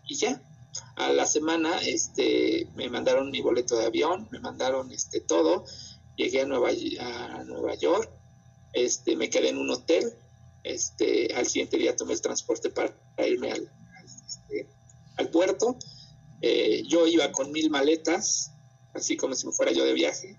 y 0.06 0.14
ya, 0.16 0.40
A 0.96 1.12
la 1.12 1.26
semana 1.26 1.78
este, 1.80 2.66
me 2.74 2.88
mandaron 2.88 3.30
mi 3.30 3.40
boleto 3.40 3.76
de 3.76 3.86
avión, 3.86 4.28
me 4.30 4.40
mandaron 4.40 4.90
este, 4.90 5.20
todo, 5.20 5.64
llegué 6.16 6.42
a 6.42 6.46
Nueva, 6.46 6.70
a 7.00 7.44
Nueva 7.44 7.74
York, 7.74 8.10
este, 8.72 9.16
me 9.16 9.28
quedé 9.28 9.50
en 9.50 9.58
un 9.58 9.70
hotel, 9.70 10.14
este, 10.64 11.34
al 11.34 11.46
siguiente 11.46 11.76
día 11.76 11.96
tomé 11.96 12.14
el 12.14 12.20
transporte 12.20 12.70
para 12.70 12.94
irme 13.26 13.52
al, 13.52 13.70
este, 14.26 14.68
al 15.16 15.28
puerto. 15.28 15.76
Eh, 16.40 16.82
yo 16.88 17.06
iba 17.06 17.30
con 17.32 17.52
mil 17.52 17.70
maletas, 17.70 18.50
así 18.94 19.16
como 19.16 19.34
si 19.34 19.46
me 19.46 19.52
fuera 19.52 19.72
yo 19.72 19.84
de 19.84 19.92
viaje, 19.92 20.36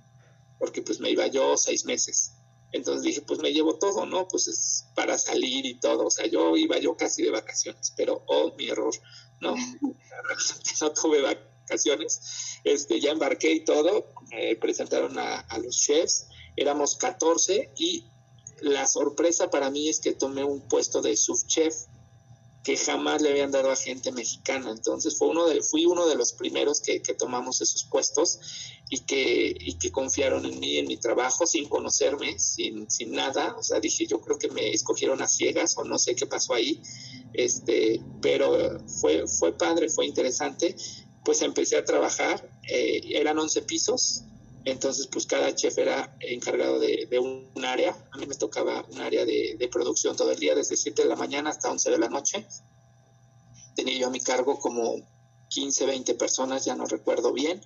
porque 0.60 0.82
pues 0.82 1.00
me 1.00 1.10
iba 1.10 1.28
yo 1.28 1.58
seis 1.58 1.86
meses. 1.86 2.33
Entonces 2.74 3.04
dije, 3.04 3.22
pues 3.22 3.40
me 3.40 3.54
llevo 3.54 3.78
todo, 3.78 4.06
¿no? 4.06 4.28
Pues 4.28 4.48
es 4.48 4.86
para 4.96 5.18
salir 5.18 5.66
y 5.66 5.80
todo. 5.80 6.08
O 6.08 6.12
sea, 6.12 6.26
yo 6.26 6.58
iba 6.58 6.78
yo 6.80 6.98
casi 6.98 7.22
de 7.24 7.30
vacaciones, 7.30 7.94
pero 7.96 8.24
oh, 8.28 8.54
mi 8.58 8.68
error, 8.68 8.94
no, 9.40 9.56
no 10.82 10.94
tuve 10.94 11.22
vacaciones. 11.22 12.60
Este, 12.64 13.00
ya 13.00 13.12
embarqué 13.12 13.52
y 13.52 13.64
todo, 13.64 14.14
me 14.32 14.56
presentaron 14.56 15.18
a, 15.20 15.40
a 15.40 15.58
los 15.60 15.78
chefs, 15.78 16.28
éramos 16.56 16.96
14 16.96 17.74
y 17.78 18.06
la 18.62 18.88
sorpresa 18.88 19.50
para 19.50 19.70
mí 19.70 19.90
es 19.90 20.00
que 20.00 20.14
tomé 20.14 20.44
un 20.44 20.68
puesto 20.68 21.02
de 21.02 21.16
subchef 21.16 21.76
que 22.64 22.78
jamás 22.78 23.22
le 23.22 23.30
habían 23.30 23.52
dado 23.52 23.72
a 23.72 23.76
gente 23.76 24.12
mexicana. 24.12 24.72
Entonces 24.72 25.18
fue 25.18 25.28
uno 25.28 25.48
de, 25.48 25.62
fui 25.62 25.86
uno 25.86 26.08
de 26.08 26.16
los 26.16 26.32
primeros 26.32 26.80
que, 26.80 27.02
tomamos 27.14 27.62
esos 27.62 27.84
puestos 27.84 28.40
y 28.90 29.02
que, 29.02 29.54
y 29.60 29.78
que 29.78 29.92
confiaron 29.92 30.46
en 30.46 30.60
mí, 30.60 30.78
en 30.78 30.88
mi 30.88 30.98
trabajo, 30.98 31.46
sin 31.46 31.68
conocerme, 31.68 32.40
sin, 32.40 32.90
sin 32.90 33.12
nada. 33.12 33.56
O 33.58 33.64
sea, 33.64 33.80
dije, 33.82 34.06
yo 34.08 34.22
creo 34.22 34.38
que 34.38 34.50
me 34.50 34.72
escogieron 34.72 35.22
a 35.22 35.28
ciegas 35.28 35.78
o 35.78 35.84
no 35.84 36.00
sé 36.00 36.16
qué 36.16 36.26
pasó 36.26 36.54
ahí. 36.54 36.82
Este, 37.34 38.02
pero 38.22 38.80
fue, 38.88 39.28
fue 39.28 39.58
padre, 39.58 39.90
fue 39.90 40.06
interesante. 40.06 40.76
Pues 41.26 41.42
empecé 41.42 41.78
a 41.78 41.86
trabajar, 41.86 42.50
eh, 42.70 43.02
eran 43.14 43.40
11 43.40 43.62
pisos, 43.64 44.24
entonces, 44.66 45.08
pues 45.08 45.26
cada 45.26 45.54
chef 45.54 45.78
era 45.78 46.16
encargado 46.22 46.80
de, 46.80 47.08
un, 47.20 47.66
área. 47.66 47.96
A 48.12 48.18
mí 48.18 48.26
me 48.26 48.36
tocaba 48.36 48.86
un 48.90 49.02
área 49.02 49.26
de, 49.26 49.70
producción 49.72 50.16
todo 50.16 50.32
el 50.32 50.40
día, 50.40 50.56
desde 50.56 50.78
7 50.78 51.04
de 51.04 51.10
la 51.10 51.16
mañana 51.16 51.50
hasta 51.50 51.70
11 51.70 51.92
de 51.92 51.98
la 51.98 52.10
noche. 52.10 52.46
Tenía 53.76 53.98
yo 53.98 54.08
a 54.08 54.12
mi 54.12 54.22
cargo 54.22 54.60
como 54.60 54.96
15, 55.50 55.86
20 55.86 56.16
personas, 56.16 56.64
ya 56.66 56.76
no 56.76 56.86
recuerdo 56.86 57.34
bien, 57.34 57.62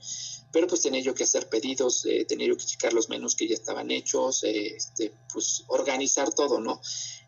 pero 0.52 0.68
pues 0.68 0.82
tenía 0.82 1.02
yo 1.02 1.14
que 1.14 1.24
hacer 1.24 1.50
pedidos, 1.50 2.06
eh, 2.06 2.26
tenía 2.26 2.48
yo 2.48 2.58
que 2.58 2.66
checar 2.66 2.94
los 2.94 3.10
menús 3.10 3.36
que 3.36 3.48
ya 3.48 3.54
estaban 3.54 3.92
hechos, 3.92 4.44
eh, 4.44 4.76
este, 4.76 5.14
pues 5.32 5.66
organizar 5.68 6.34
todo, 6.34 6.60
¿no? 6.60 6.82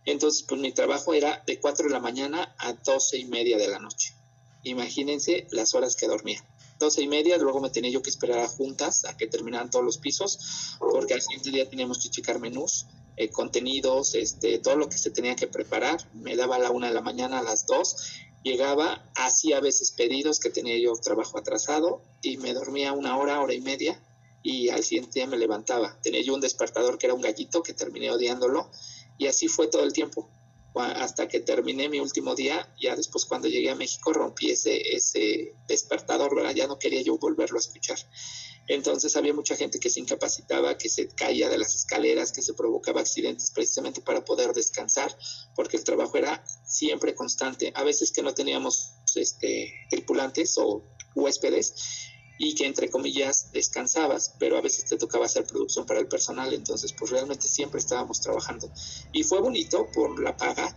Entonces, 0.06 0.44
pues 0.48 0.60
mi 0.60 0.72
trabajo 0.72 1.14
era 1.14 1.44
de 1.46 1.60
4 1.60 1.88
de 1.88 1.94
la 1.94 2.00
mañana 2.00 2.56
a 2.58 2.74
12 2.74 3.18
y 3.18 3.26
media 3.26 3.58
de 3.58 3.68
la 3.68 3.80
noche. 3.80 4.16
Imagínense 4.64 5.48
las 5.52 5.76
horas 5.76 5.96
que 5.96 6.08
dormía 6.08 6.44
doce 6.80 7.02
y 7.02 7.08
media, 7.08 7.38
luego 7.38 7.60
me 7.60 7.70
tenía 7.70 7.92
yo 7.92 8.02
que 8.02 8.10
esperar 8.10 8.39
a 8.39 8.48
juntas 8.48 9.06
a 9.06 9.15
que 9.18 9.28
terminaran 9.28 9.70
todos 9.70 9.86
los 9.86 9.98
pisos, 9.98 10.78
porque 10.80 11.13
al 11.13 11.22
siguiente 11.22 11.52
día 11.52 11.70
teníamos 11.70 12.00
que 12.00 12.10
checar 12.10 12.39
menús, 12.39 12.88
eh, 13.18 13.30
contenidos, 13.30 14.15
este, 14.15 14.60
todo 14.60 14.78
lo 14.78 14.88
que 14.88 14.98
se 14.98 15.12
tenía 15.12 15.36
que 15.36 15.46
preparar. 15.46 16.00
Me 16.13 16.38
daba 16.38 16.56
a 16.56 16.60
la 16.60 16.72
una 16.72 16.88
de 16.88 16.94
la 16.94 17.02
mañana, 17.02 17.39
a 17.39 17.44
las 17.44 17.68
dos, 17.68 17.98
llegaba, 18.44 19.06
hacía 19.15 19.58
a 19.58 19.62
veces 19.62 19.92
pedidos 19.92 20.39
que 20.39 20.50
tenía 20.50 20.78
yo 20.80 20.94
trabajo 20.94 21.38
atrasado 21.38 22.02
y 22.22 22.38
me 22.38 22.54
dormía 22.54 22.94
una 22.94 23.18
hora, 23.18 23.42
hora 23.42 23.54
y 23.54 23.62
media 23.62 24.02
y 24.42 24.70
al 24.70 24.84
siguiente 24.84 25.20
día 25.20 25.28
me 25.28 25.38
levantaba. 25.38 26.00
Tenía 26.02 26.22
yo 26.22 26.34
un 26.34 26.39
despertador 26.39 26.98
que 26.98 27.08
era 27.08 27.13
un 27.13 27.22
gallito 27.22 27.62
que 27.62 27.74
terminé 27.74 28.10
odiándolo 28.10 28.72
y 29.18 29.28
así 29.28 29.50
fue 29.50 29.68
todo 29.68 29.84
el 29.84 29.92
tiempo 29.92 30.30
hasta 30.76 31.28
que 31.28 31.40
terminé 31.40 31.90
mi 31.90 32.00
último 32.00 32.36
día, 32.36 32.68
ya 32.80 32.96
después 32.96 33.26
cuando 33.26 33.48
llegué 33.48 33.70
a 33.70 33.76
México 33.76 34.14
rompí 34.14 34.52
ese, 34.52 34.96
ese 34.96 35.56
despertador, 35.68 36.36
¿verdad? 36.36 36.54
ya 36.54 36.68
no 36.68 36.78
quería 36.78 37.02
yo 37.02 37.18
volverlo 37.18 37.58
a 37.58 37.60
escuchar. 37.60 37.98
Entonces 38.68 39.16
había 39.18 39.34
mucha 39.34 39.56
gente 39.56 39.80
que 39.80 39.90
se 39.90 40.00
incapacitaba, 40.00 40.78
que 40.78 40.90
se 40.90 41.08
caía 41.08 41.50
de 41.50 41.58
las 41.58 41.74
escaleras, 41.74 42.32
que 42.32 42.44
se 42.44 42.54
provocaba 42.54 43.02
accidentes 43.02 43.50
precisamente 43.50 44.00
para 44.02 44.24
poder 44.24 44.54
descansar, 44.54 45.18
porque 45.56 45.78
el 45.78 45.84
trabajo 45.84 46.18
era 46.18 46.44
siempre 46.66 47.16
constante. 47.16 47.72
A 47.76 47.84
veces 47.84 48.12
que 48.12 48.22
no 48.22 48.36
teníamos 48.36 48.94
este, 49.16 49.74
tripulantes 49.90 50.56
o 50.60 50.84
huéspedes, 51.16 51.74
y 52.41 52.56
que 52.56 52.65
entre 52.65 52.89
comillas 52.89 53.52
descansabas, 53.52 54.34
pero 54.39 54.58
a 54.58 54.62
veces 54.62 54.86
te 54.86 54.97
tocaba 54.97 55.25
hacer 55.25 55.43
producción 55.43 55.86
para 55.86 55.99
el 55.99 56.08
personal, 56.08 56.54
entonces 56.54 56.93
pues 56.97 57.12
realmente 57.12 57.45
siempre 57.49 57.80
estábamos 57.80 58.21
trabajando. 58.21 58.71
Y 59.12 59.23
fue 59.23 59.41
bonito 59.41 59.89
por 59.93 60.17
la 60.23 60.38
paga, 60.38 60.73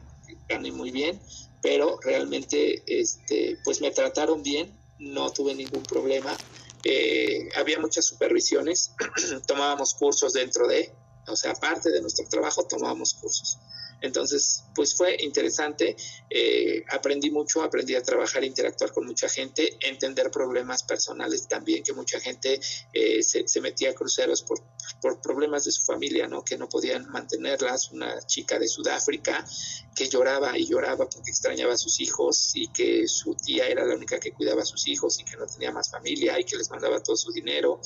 gané 0.49 0.73
muy 0.73 0.91
bien, 0.91 1.21
pero 1.63 2.01
realmente 2.01 2.83
este, 2.85 3.59
pues 3.65 3.81
me 3.81 3.93
trataron 3.93 4.43
bien, 4.43 4.77
no 4.99 5.31
tuve 5.31 5.55
ningún 5.55 5.85
problema. 5.85 6.37
Eh, 6.83 7.49
había 7.57 7.79
muchas 7.79 8.07
supervisiones, 8.07 8.91
tomábamos 9.47 9.95
cursos 9.95 10.33
dentro 10.33 10.67
de, 10.67 10.93
o 11.29 11.37
sea, 11.37 11.53
aparte 11.53 11.91
de 11.91 12.01
nuestro 12.01 12.27
trabajo, 12.29 12.67
tomábamos 12.67 13.15
cursos. 13.15 13.57
Entonces, 14.03 14.65
pues 14.75 14.95
fue 14.95 15.17
interesante, 15.21 15.97
eh, 16.29 16.85
aprendí 16.91 17.31
mucho, 17.31 17.63
aprendí 17.63 17.95
a 17.95 18.03
trabajar, 18.03 18.45
interactuar 18.45 18.93
con 18.93 19.07
mucha 19.07 19.29
gente, 19.29 19.79
entender 19.81 20.31
problemas 20.31 20.83
personales 20.83 21.49
también, 21.49 21.83
que 21.83 21.93
mucha 21.93 22.21
gente 22.21 22.61
eh, 22.93 23.23
se, 23.23 23.61
metía 23.61 23.91
a 23.91 23.95
cruceros 23.95 24.43
por, 24.43 24.61
por, 25.01 25.21
problemas 25.21 25.65
de 25.65 25.73
su 25.73 25.83
familia, 25.83 26.27
¿no? 26.27 26.45
Que 26.45 26.59
no 26.59 26.69
podían 26.69 27.09
mantenerlas, 27.11 27.93
una 27.93 28.21
chica 28.27 28.59
de 28.59 28.67
Sudáfrica 28.67 29.45
que 29.95 30.09
lloraba 30.09 30.59
y 30.59 30.67
lloraba 30.67 31.09
porque 31.09 31.31
extrañaba 31.31 31.75
a 31.75 31.77
sus 31.77 32.01
hijos 32.01 32.53
y 32.55 32.69
que 32.69 33.07
su 33.07 33.35
tía 33.35 33.69
era 33.69 33.85
la 33.85 33.95
única 33.95 34.19
que 34.19 34.33
cuidaba 34.33 34.63
a 34.63 34.65
sus 34.65 34.89
hijos 34.89 35.21
y 35.21 35.25
que 35.25 35.37
no 35.37 35.47
tenía 35.47 35.71
más 35.71 35.91
familia 35.91 36.41
y 36.41 36.45
que 36.45 36.57
les 36.57 36.71
mandaba 36.71 37.03
todo 37.03 37.17
su 37.17 37.31
dinero 37.31 37.81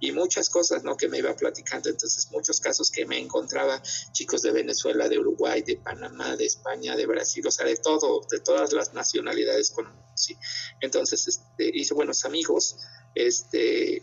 y 0.00 0.12
muchas 0.12 0.48
cosas, 0.48 0.84
¿no? 0.84 0.96
Que 0.96 1.08
me 1.08 1.18
iba 1.18 1.34
platicando, 1.34 1.90
entonces 1.90 2.30
muchos 2.30 2.60
casos 2.60 2.90
que 2.90 3.04
me 3.06 3.18
encontraba, 3.18 3.82
chicos 4.12 4.42
de 4.42 4.52
Venezuela, 4.52 5.08
de 5.08 5.18
Uruguay, 5.18 5.57
de 5.62 5.76
Panamá, 5.76 6.36
de 6.36 6.46
España, 6.46 6.96
de 6.96 7.06
Brasil, 7.06 7.46
o 7.46 7.50
sea, 7.50 7.66
de 7.66 7.76
todo, 7.76 8.26
de 8.30 8.40
todas 8.40 8.72
las 8.72 8.94
nacionalidades 8.94 9.70
conocí. 9.70 10.36
Entonces, 10.80 11.26
este, 11.28 11.70
hice 11.72 11.94
buenos 11.94 12.24
amigos, 12.24 12.76
este, 13.14 14.02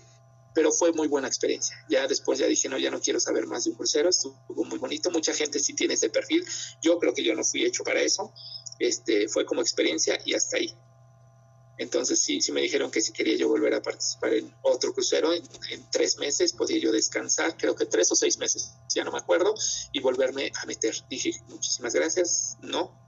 pero 0.53 0.71
fue 0.71 0.93
muy 0.93 1.07
buena 1.07 1.27
experiencia. 1.27 1.75
Ya 1.89 2.07
después 2.07 2.39
ya 2.39 2.47
dije, 2.47 2.69
no, 2.69 2.77
ya 2.77 2.89
no 2.89 3.01
quiero 3.01 3.19
saber 3.19 3.45
más 3.45 3.65
de 3.65 3.71
un 3.71 3.75
crucero, 3.75 4.09
estuvo 4.09 4.63
muy 4.65 4.79
bonito, 4.79 5.11
mucha 5.11 5.33
gente 5.33 5.59
sí 5.59 5.73
tiene 5.73 5.95
ese 5.95 6.09
perfil, 6.09 6.45
yo 6.81 6.97
creo 6.97 7.13
que 7.13 7.23
yo 7.23 7.35
no 7.35 7.43
fui 7.43 7.65
hecho 7.65 7.83
para 7.83 8.01
eso, 8.01 8.33
este, 8.79 9.27
fue 9.27 9.45
como 9.45 9.61
experiencia 9.61 10.17
y 10.25 10.33
hasta 10.33 10.57
ahí. 10.57 10.73
Entonces 11.77 12.19
sí, 12.19 12.41
sí 12.41 12.51
me 12.51 12.61
dijeron 12.61 12.89
que 12.89 13.01
si 13.01 13.11
quería 13.11 13.35
yo 13.35 13.49
volver 13.49 13.73
a 13.73 13.81
participar 13.81 14.33
en 14.33 14.53
otro 14.61 14.93
crucero, 14.93 15.33
en, 15.33 15.43
tres 15.91 16.17
meses 16.17 16.53
podía 16.53 16.79
yo 16.79 16.91
descansar, 16.91 17.57
creo 17.57 17.75
que 17.75 17.85
tres 17.85 18.11
o 18.11 18.15
seis 18.15 18.37
meses, 18.37 18.71
ya 18.93 19.03
no 19.03 19.11
me 19.11 19.17
acuerdo, 19.17 19.53
y 19.91 19.99
volverme 19.99 20.51
a 20.61 20.65
meter. 20.65 20.95
Dije, 21.09 21.31
muchísimas 21.49 21.93
gracias, 21.93 22.57
no. 22.61 23.03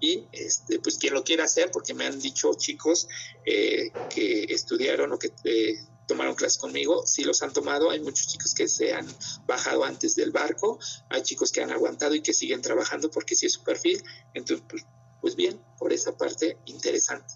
Y 0.00 0.26
este, 0.32 0.78
pues 0.78 0.98
quien 0.98 1.14
lo 1.14 1.24
quiera 1.24 1.44
hacer, 1.44 1.70
porque 1.72 1.94
me 1.94 2.06
han 2.06 2.20
dicho 2.20 2.54
chicos 2.54 3.08
eh, 3.44 3.90
que 4.10 4.44
estudiaron 4.48 5.12
o 5.12 5.18
que 5.18 5.32
eh, 5.44 5.74
tomaron 6.06 6.34
clases 6.34 6.58
conmigo, 6.58 7.06
sí 7.06 7.22
los 7.22 7.42
han 7.42 7.52
tomado, 7.52 7.90
hay 7.90 8.00
muchos 8.00 8.28
chicos 8.28 8.54
que 8.54 8.66
se 8.68 8.94
han 8.94 9.06
bajado 9.46 9.84
antes 9.84 10.14
del 10.14 10.30
barco, 10.30 10.78
hay 11.10 11.22
chicos 11.22 11.52
que 11.52 11.62
han 11.62 11.70
aguantado 11.70 12.14
y 12.14 12.22
que 12.22 12.32
siguen 12.32 12.62
trabajando 12.62 13.10
porque 13.10 13.36
sí 13.36 13.46
es 13.46 13.52
su 13.52 13.62
perfil, 13.62 14.02
entonces 14.34 14.64
pues, 14.68 14.84
pues 15.20 15.36
bien, 15.36 15.60
por 15.78 15.92
esa 15.92 16.16
parte 16.16 16.58
interesante. 16.66 17.34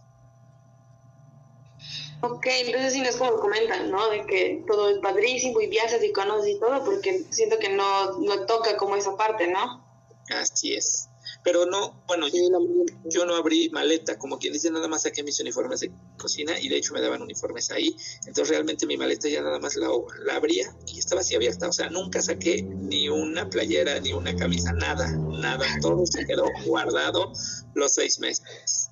Ok, 2.24 2.46
entonces 2.46 2.92
sí 2.92 3.00
no 3.00 3.08
es 3.08 3.16
como 3.16 3.35
comentan, 3.40 3.90
¿no? 3.90 4.08
De 4.08 4.24
que 4.24 4.62
todo 4.68 4.88
es 4.90 4.98
padrísimo 4.98 5.61
y 5.61 5.66
viajas 5.66 6.02
y 6.04 6.12
conoces 6.12 6.54
y 6.54 6.61
todo, 6.61 6.85
porque 6.85 7.24
siento 7.30 7.58
que 7.58 7.70
no, 7.70 8.18
no 8.20 8.46
toca 8.46 8.76
como 8.76 8.94
esa 8.94 9.16
parte, 9.16 9.48
¿no? 9.48 9.85
Así 10.30 10.74
es. 10.74 11.08
Pero 11.42 11.66
no, 11.66 12.04
bueno, 12.06 12.26
yo, 12.28 13.24
no 13.26 13.35
abrí 13.35 13.70
maleta, 13.70 14.16
como 14.18 14.38
quien 14.38 14.52
dice, 14.52 14.70
nada 14.70 14.87
más 14.87 15.02
saqué 15.02 15.24
mis 15.24 15.40
uniformes 15.40 15.80
de 15.80 15.90
cocina 16.16 16.58
y 16.61 16.68
de 16.68 16.76
hecho 16.76 16.94
me 16.94 17.00
daban 17.00 17.22
uniformes 17.22 17.72
ahí. 17.72 17.96
Entonces 18.20 18.50
realmente 18.50 18.87
mi 18.87 18.96
maleta 18.96 19.28
ya 19.28 19.42
nada 19.42 19.58
más 19.58 19.74
la, 19.74 19.88
la 20.24 20.37
abría 20.37 20.72
y 20.87 21.00
estaba 21.00 21.22
así 21.22 21.35
abierta. 21.35 21.68
O 21.68 21.72
sea, 21.72 21.90
nunca 21.90 22.22
saqué 22.22 22.62
ni 22.62 23.08
una 23.08 23.50
playera, 23.50 23.98
ni 23.98 24.12
una 24.12 24.37
camisa, 24.37 24.72
nada, 24.72 25.11
nada. 25.11 25.66
Todo 25.80 26.06
se 26.06 26.24
quedó 26.24 26.44
guardado 26.66 27.32
los 27.74 27.94
seis 27.94 28.20
meses. 28.20 28.90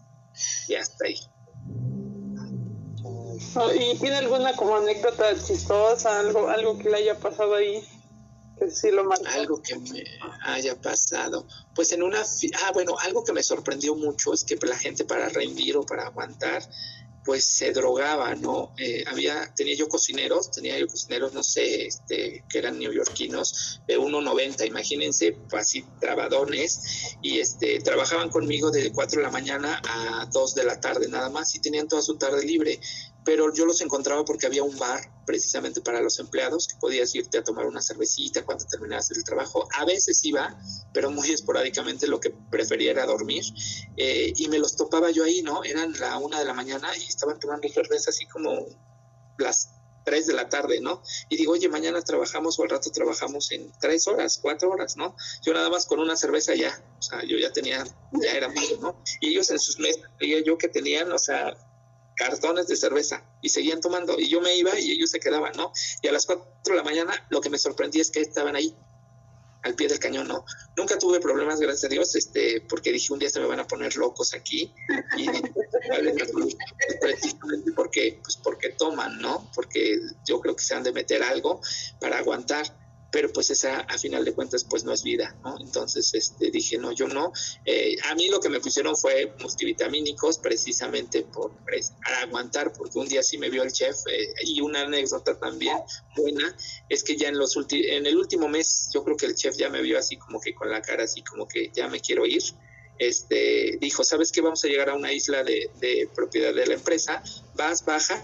Y 0.66 0.74
hasta 0.74 1.04
ahí. 1.06 1.16
¿Y 3.74 3.98
tiene 3.98 4.16
alguna 4.16 4.54
como 4.54 4.76
anécdota 4.76 5.34
chistosa, 5.34 6.20
algo, 6.20 6.48
algo 6.48 6.78
que 6.78 6.90
le 6.90 6.98
haya 6.98 7.18
pasado 7.18 7.54
ahí? 7.54 7.82
Que 8.58 8.70
sí 8.70 8.90
lo 8.90 9.08
Algo 9.32 9.62
que 9.62 9.76
me 9.78 10.04
haya 10.42 10.80
pasado. 10.80 11.46
Pues 11.74 11.92
en 11.92 12.02
una... 12.02 12.20
Ah, 12.20 12.70
bueno, 12.72 12.96
algo 13.00 13.24
que 13.24 13.32
me 13.32 13.42
sorprendió 13.42 13.94
mucho 13.94 14.34
es 14.34 14.44
que 14.44 14.56
la 14.66 14.76
gente 14.76 15.04
para 15.04 15.28
rendir 15.28 15.76
o 15.76 15.82
para 15.82 16.06
aguantar 16.06 16.62
pues 17.24 17.44
se 17.44 17.72
drogaba, 17.72 18.34
¿no? 18.34 18.72
Eh, 18.78 19.04
había, 19.06 19.52
tenía 19.54 19.74
yo 19.74 19.88
cocineros, 19.88 20.50
tenía 20.50 20.78
yo 20.78 20.86
cocineros, 20.86 21.32
no 21.34 21.42
sé, 21.42 21.86
este, 21.86 22.44
que 22.48 22.58
eran 22.58 22.78
neoyorquinos, 22.78 23.82
de 23.86 23.98
1.90, 23.98 24.66
imagínense, 24.66 25.36
así 25.52 25.84
trabadones, 26.00 26.80
y 27.22 27.38
este, 27.38 27.80
trabajaban 27.80 28.30
conmigo 28.30 28.70
de 28.70 28.90
4 28.92 29.18
de 29.20 29.22
la 29.26 29.30
mañana 29.30 29.80
a 29.86 30.26
2 30.32 30.54
de 30.54 30.64
la 30.64 30.80
tarde 30.80 31.08
nada 31.08 31.28
más, 31.28 31.54
y 31.54 31.60
tenían 31.60 31.88
toda 31.88 32.02
su 32.02 32.16
tarde 32.16 32.44
libre 32.44 32.80
pero 33.24 33.52
yo 33.52 33.66
los 33.66 33.80
encontraba 33.80 34.24
porque 34.24 34.46
había 34.46 34.62
un 34.62 34.76
bar 34.78 35.00
precisamente 35.26 35.80
para 35.80 36.00
los 36.00 36.18
empleados 36.18 36.66
que 36.66 36.76
podías 36.76 37.14
irte 37.14 37.38
a 37.38 37.44
tomar 37.44 37.66
una 37.66 37.82
cervecita 37.82 38.44
cuando 38.44 38.64
terminabas 38.64 39.10
el 39.10 39.22
trabajo. 39.24 39.68
A 39.78 39.84
veces 39.84 40.24
iba, 40.24 40.58
pero 40.92 41.10
muy 41.10 41.30
esporádicamente 41.30 42.06
lo 42.06 42.20
que 42.20 42.30
prefería 42.50 42.90
era 42.90 43.06
dormir 43.06 43.44
eh, 43.96 44.32
y 44.36 44.48
me 44.48 44.58
los 44.58 44.76
topaba 44.76 45.10
yo 45.10 45.24
ahí, 45.24 45.42
¿no? 45.42 45.62
Eran 45.64 45.92
la 45.98 46.18
una 46.18 46.38
de 46.38 46.44
la 46.44 46.54
mañana 46.54 46.88
y 46.96 47.04
estaban 47.04 47.38
tomando 47.38 47.68
cerveza 47.68 48.10
así 48.10 48.26
como 48.26 48.66
las 49.38 49.70
tres 50.04 50.26
de 50.26 50.34
la 50.34 50.48
tarde, 50.48 50.80
¿no? 50.80 51.02
Y 51.28 51.36
digo, 51.36 51.52
oye, 51.52 51.68
mañana 51.68 52.02
trabajamos 52.02 52.58
o 52.58 52.62
al 52.62 52.70
rato 52.70 52.90
trabajamos 52.90 53.52
en 53.52 53.70
tres 53.80 54.08
horas, 54.08 54.38
cuatro 54.40 54.70
horas, 54.70 54.96
¿no? 54.96 55.14
Yo 55.42 55.52
nada 55.52 55.68
más 55.68 55.86
con 55.86 56.00
una 56.00 56.16
cerveza 56.16 56.54
ya, 56.54 56.82
o 56.98 57.02
sea, 57.02 57.22
yo 57.24 57.38
ya 57.38 57.52
tenía, 57.52 57.84
ya 58.12 58.32
era 58.32 58.48
mío, 58.48 58.78
¿no? 58.80 59.02
Y 59.20 59.30
ellos 59.30 59.50
en 59.50 59.58
sus 59.58 59.78
mesas, 59.78 60.02
yo 60.44 60.58
que 60.58 60.68
tenían, 60.68 61.12
o 61.12 61.18
sea, 61.18 61.54
cartones 62.20 62.66
de 62.66 62.76
cerveza 62.76 63.24
y 63.40 63.48
seguían 63.48 63.80
tomando 63.80 64.20
y 64.20 64.28
yo 64.28 64.42
me 64.42 64.54
iba 64.54 64.78
y 64.78 64.92
ellos 64.92 65.10
se 65.10 65.20
quedaban, 65.20 65.52
¿no? 65.56 65.72
Y 66.02 66.08
a 66.08 66.12
las 66.12 66.26
4 66.26 66.44
de 66.66 66.74
la 66.74 66.82
mañana 66.82 67.14
lo 67.30 67.40
que 67.40 67.48
me 67.48 67.58
sorprendía 67.58 68.02
es 68.02 68.10
que 68.10 68.20
estaban 68.20 68.56
ahí 68.56 68.76
al 69.62 69.74
pie 69.74 69.88
del 69.88 69.98
cañón, 69.98 70.28
¿no? 70.28 70.44
Nunca 70.76 70.98
tuve 70.98 71.18
problemas, 71.18 71.60
gracias 71.60 71.84
a 71.84 71.88
Dios, 71.88 72.14
este, 72.14 72.60
porque 72.68 72.92
dije 72.92 73.14
un 73.14 73.20
día 73.20 73.30
se 73.30 73.40
me 73.40 73.46
van 73.46 73.60
a 73.60 73.66
poner 73.66 73.96
locos 73.96 74.34
aquí 74.34 74.70
y 75.16 75.28
porque, 77.74 78.20
pues 78.22 78.36
porque 78.36 78.68
toman, 78.70 79.18
¿no? 79.18 79.50
Porque 79.54 79.98
yo 80.26 80.42
creo 80.42 80.54
que 80.54 80.62
se 80.62 80.74
han 80.74 80.82
de 80.82 80.92
meter 80.92 81.22
algo 81.22 81.62
para 82.00 82.18
aguantar 82.18 82.66
pero 83.10 83.32
pues 83.32 83.50
esa 83.50 83.80
a 83.80 83.98
final 83.98 84.24
de 84.24 84.32
cuentas 84.32 84.64
pues 84.64 84.84
no 84.84 84.92
es 84.92 85.02
vida, 85.02 85.36
¿no? 85.44 85.56
Entonces 85.60 86.14
este, 86.14 86.50
dije, 86.50 86.78
no, 86.78 86.92
yo 86.92 87.08
no. 87.08 87.32
Eh, 87.64 87.96
a 88.08 88.14
mí 88.14 88.28
lo 88.28 88.40
que 88.40 88.48
me 88.48 88.60
pusieron 88.60 88.96
fue 88.96 89.34
multivitamínicos 89.40 90.38
precisamente 90.38 91.22
por 91.22 91.50
para 92.02 92.20
aguantar, 92.22 92.72
porque 92.72 92.98
un 92.98 93.08
día 93.08 93.22
sí 93.22 93.38
me 93.38 93.50
vio 93.50 93.62
el 93.62 93.72
chef 93.72 93.96
eh, 94.10 94.32
y 94.44 94.60
una 94.60 94.82
anécdota 94.82 95.38
también 95.38 95.76
buena 96.16 96.56
es 96.88 97.02
que 97.02 97.16
ya 97.16 97.28
en, 97.28 97.38
los 97.38 97.56
en 97.70 98.06
el 98.06 98.16
último 98.16 98.48
mes 98.48 98.90
yo 98.92 99.04
creo 99.04 99.16
que 99.16 99.26
el 99.26 99.34
chef 99.34 99.56
ya 99.56 99.68
me 99.68 99.82
vio 99.82 99.98
así 99.98 100.16
como 100.16 100.40
que 100.40 100.54
con 100.54 100.70
la 100.70 100.82
cara 100.82 101.04
así 101.04 101.22
como 101.22 101.46
que 101.48 101.70
ya 101.74 101.88
me 101.88 102.00
quiero 102.00 102.26
ir. 102.26 102.42
Este, 102.98 103.78
dijo, 103.80 104.04
¿sabes 104.04 104.30
qué? 104.30 104.42
Vamos 104.42 104.62
a 104.62 104.68
llegar 104.68 104.90
a 104.90 104.94
una 104.94 105.10
isla 105.10 105.42
de, 105.42 105.70
de 105.80 106.06
propiedad 106.14 106.52
de 106.52 106.66
la 106.66 106.74
empresa, 106.74 107.22
vas, 107.54 107.82
baja, 107.86 108.22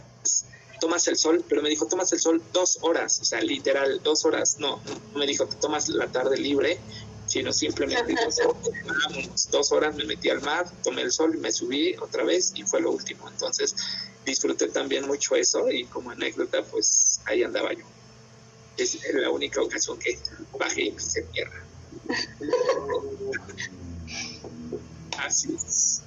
tomas 0.80 1.06
el 1.08 1.16
sol, 1.16 1.44
pero 1.48 1.62
me 1.62 1.68
dijo, 1.68 1.86
tomas 1.86 2.12
el 2.12 2.20
sol 2.20 2.42
dos 2.52 2.78
horas, 2.82 3.20
o 3.20 3.24
sea, 3.24 3.40
literal, 3.40 4.00
dos 4.02 4.24
horas. 4.24 4.56
No, 4.58 4.80
no 5.12 5.18
me 5.18 5.26
dijo, 5.26 5.46
tomas 5.46 5.88
la 5.88 6.08
tarde 6.08 6.38
libre, 6.38 6.78
sino 7.26 7.52
simplemente 7.52 8.14
dos, 9.50 9.72
horas 9.72 9.96
me 9.96 10.04
metí 10.04 10.30
al 10.30 10.40
mar, 10.42 10.70
tomé 10.82 11.02
el 11.02 11.12
sol 11.12 11.34
y 11.34 11.38
me 11.38 11.52
subí 11.52 11.96
otra 11.96 12.24
vez 12.24 12.52
y 12.54 12.62
fue 12.62 12.80
lo 12.80 12.92
último. 12.92 13.28
Entonces 13.28 13.74
disfruté 14.24 14.68
también 14.68 15.06
mucho 15.06 15.36
eso 15.36 15.70
y 15.70 15.84
como 15.86 16.10
anécdota, 16.10 16.62
pues 16.62 17.20
ahí 17.26 17.42
andaba 17.42 17.72
yo. 17.72 17.84
Es 18.76 18.98
la 19.14 19.30
única 19.30 19.62
ocasión 19.62 19.98
que 19.98 20.18
bajé 20.58 20.84
y 20.84 20.90
pisé 20.92 21.22
tierra. 21.22 21.64
Así 25.18 25.54
es. 25.54 26.02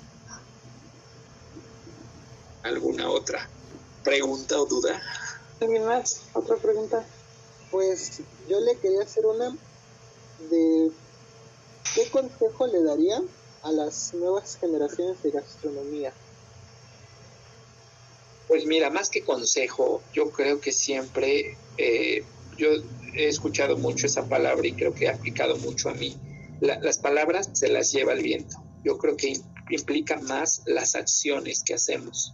¿Alguna 2.63 3.09
otra? 3.09 3.49
Pregunta 4.09 4.59
o 4.59 4.65
duda? 4.65 4.99
¿Alguien 5.61 5.85
más? 5.85 6.21
¿Otra 6.33 6.55
pregunta? 6.55 7.05
Pues 7.69 8.21
yo 8.49 8.59
le 8.59 8.75
quería 8.77 9.03
hacer 9.03 9.23
una 9.25 9.55
de 10.49 10.89
qué 11.93 12.09
consejo 12.09 12.65
le 12.65 12.81
daría 12.83 13.21
a 13.61 13.71
las 13.71 14.13
nuevas 14.15 14.57
generaciones 14.59 15.21
de 15.21 15.29
gastronomía. 15.29 16.11
Pues 18.47 18.65
mira, 18.65 18.89
más 18.89 19.11
que 19.11 19.23
consejo, 19.23 20.01
yo 20.11 20.31
creo 20.31 20.59
que 20.59 20.71
siempre, 20.71 21.55
eh, 21.77 22.23
yo 22.57 22.69
he 23.13 23.27
escuchado 23.27 23.77
mucho 23.77 24.07
esa 24.07 24.27
palabra 24.27 24.65
y 24.65 24.73
creo 24.73 24.95
que 24.95 25.05
he 25.05 25.09
aplicado 25.09 25.55
mucho 25.57 25.89
a 25.89 25.93
mí. 25.93 26.17
las 26.61 26.97
palabras 26.97 27.51
se 27.53 27.69
las 27.69 27.91
lleva 27.91 28.13
el 28.13 28.23
viento. 28.23 28.57
Yo 28.83 28.97
creo 28.97 29.15
que 29.15 29.39
implica 29.69 30.19
más 30.19 30.63
las 30.65 30.95
acciones 30.95 31.63
que 31.63 31.75
hacemos 31.75 32.33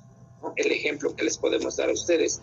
el 0.55 0.71
ejemplo 0.71 1.15
que 1.15 1.23
les 1.23 1.37
podemos 1.37 1.77
dar 1.77 1.89
a 1.89 1.93
ustedes. 1.93 2.41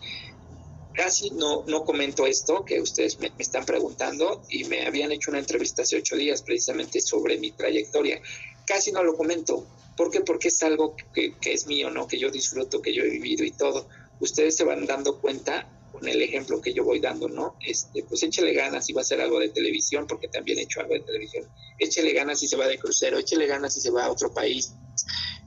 Casi 0.94 1.30
no, 1.30 1.64
no 1.66 1.84
comento 1.84 2.26
esto 2.26 2.64
que 2.64 2.80
ustedes 2.80 3.18
me, 3.18 3.32
están 3.38 3.64
preguntando 3.64 4.42
y 4.50 4.64
me 4.64 4.86
habían 4.86 5.10
hecho 5.12 5.30
una 5.30 5.40
entrevista 5.40 5.82
hace 5.82 5.96
ocho 5.96 6.16
días 6.16 6.42
precisamente 6.42 7.00
sobre 7.00 7.38
mi 7.38 7.50
trayectoria. 7.52 8.20
Casi 8.66 8.92
no 8.92 9.02
lo 9.02 9.16
comento. 9.16 9.66
¿Por 9.96 10.10
qué? 10.10 10.20
Porque 10.20 10.48
es 10.48 10.62
algo 10.62 10.94
que, 11.14 11.34
que 11.38 11.52
es 11.52 11.66
mío, 11.66 11.90
¿no? 11.90 12.06
Que 12.06 12.18
yo 12.18 12.30
disfruto, 12.30 12.82
que 12.82 12.94
yo 12.94 13.04
he 13.04 13.08
vivido 13.08 13.44
y 13.44 13.52
todo. 13.52 13.88
Ustedes 14.20 14.56
se 14.56 14.64
van 14.64 14.86
dando 14.86 15.20
cuenta 15.20 15.68
con 15.92 16.08
el 16.08 16.22
ejemplo 16.22 16.60
que 16.60 16.72
yo 16.72 16.84
voy 16.84 17.00
dando, 17.00 17.28
¿no? 17.28 17.56
Este, 17.64 18.02
pues 18.04 18.22
échele 18.22 18.54
ganas 18.54 18.86
si 18.86 18.92
va 18.92 19.00
a 19.00 19.02
hacer 19.02 19.20
algo 19.20 19.38
de 19.38 19.50
televisión, 19.50 20.06
porque 20.06 20.28
también 20.28 20.58
he 20.58 20.62
hecho 20.62 20.80
algo 20.80 20.94
de 20.94 21.00
televisión. 21.00 21.46
Échele 21.78 22.12
ganas 22.12 22.40
si 22.40 22.48
se 22.48 22.56
va 22.56 22.66
de 22.66 22.78
crucero, 22.78 23.18
échele 23.18 23.46
ganas 23.46 23.74
si 23.74 23.80
se 23.80 23.90
va 23.90 24.06
a 24.06 24.10
otro 24.10 24.32
país, 24.32 24.72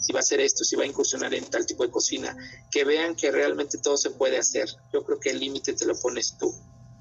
si 0.05 0.13
va 0.13 0.19
a 0.19 0.21
hacer 0.21 0.39
esto, 0.39 0.63
si 0.63 0.75
va 0.75 0.83
a 0.83 0.87
incursionar 0.87 1.33
en 1.33 1.45
tal 1.45 1.65
tipo 1.65 1.83
de 1.83 1.89
cocina, 1.89 2.37
que 2.69 2.83
vean 2.83 3.15
que 3.15 3.31
realmente 3.31 3.79
todo 3.79 3.97
se 3.97 4.11
puede 4.11 4.37
hacer. 4.37 4.69
Yo 4.93 5.03
creo 5.03 5.19
que 5.19 5.31
el 5.31 5.39
límite 5.39 5.73
te 5.73 5.85
lo 5.85 5.95
pones 5.99 6.37
tú 6.37 6.53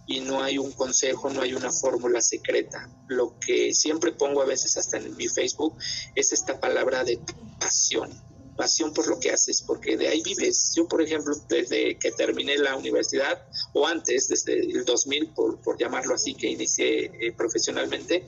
y 0.07 0.21
no 0.21 0.43
hay 0.43 0.57
un 0.57 0.73
consejo, 0.73 1.29
no 1.29 1.43
hay 1.43 1.53
una 1.53 1.71
fórmula 1.71 2.23
secreta. 2.23 2.89
Lo 3.09 3.39
que 3.39 3.75
siempre 3.75 4.13
pongo 4.13 4.41
a 4.41 4.47
veces 4.47 4.79
hasta 4.79 4.97
en 4.97 5.15
mi 5.17 5.29
Facebook 5.29 5.77
es 6.15 6.33
esta 6.33 6.59
palabra 6.59 7.05
de 7.05 7.21
pasión, 7.61 8.11
pasión 8.57 8.95
por 8.95 9.07
lo 9.07 9.21
que 9.21 9.31
haces, 9.31 9.61
porque 9.61 9.99
de 9.99 10.09
ahí 10.09 10.23
vives. 10.23 10.73
Yo, 10.75 10.89
por 10.89 11.03
ejemplo, 11.03 11.35
desde 11.51 11.99
que 11.99 12.11
terminé 12.13 12.57
la 12.57 12.75
universidad, 12.75 13.47
o 13.75 13.87
antes, 13.87 14.29
desde 14.29 14.61
el 14.61 14.87
2000, 14.87 15.35
por, 15.35 15.61
por 15.61 15.79
llamarlo 15.79 16.15
así, 16.15 16.35
que 16.35 16.49
inicié 16.49 17.11
eh, 17.21 17.33
profesionalmente, 17.33 18.25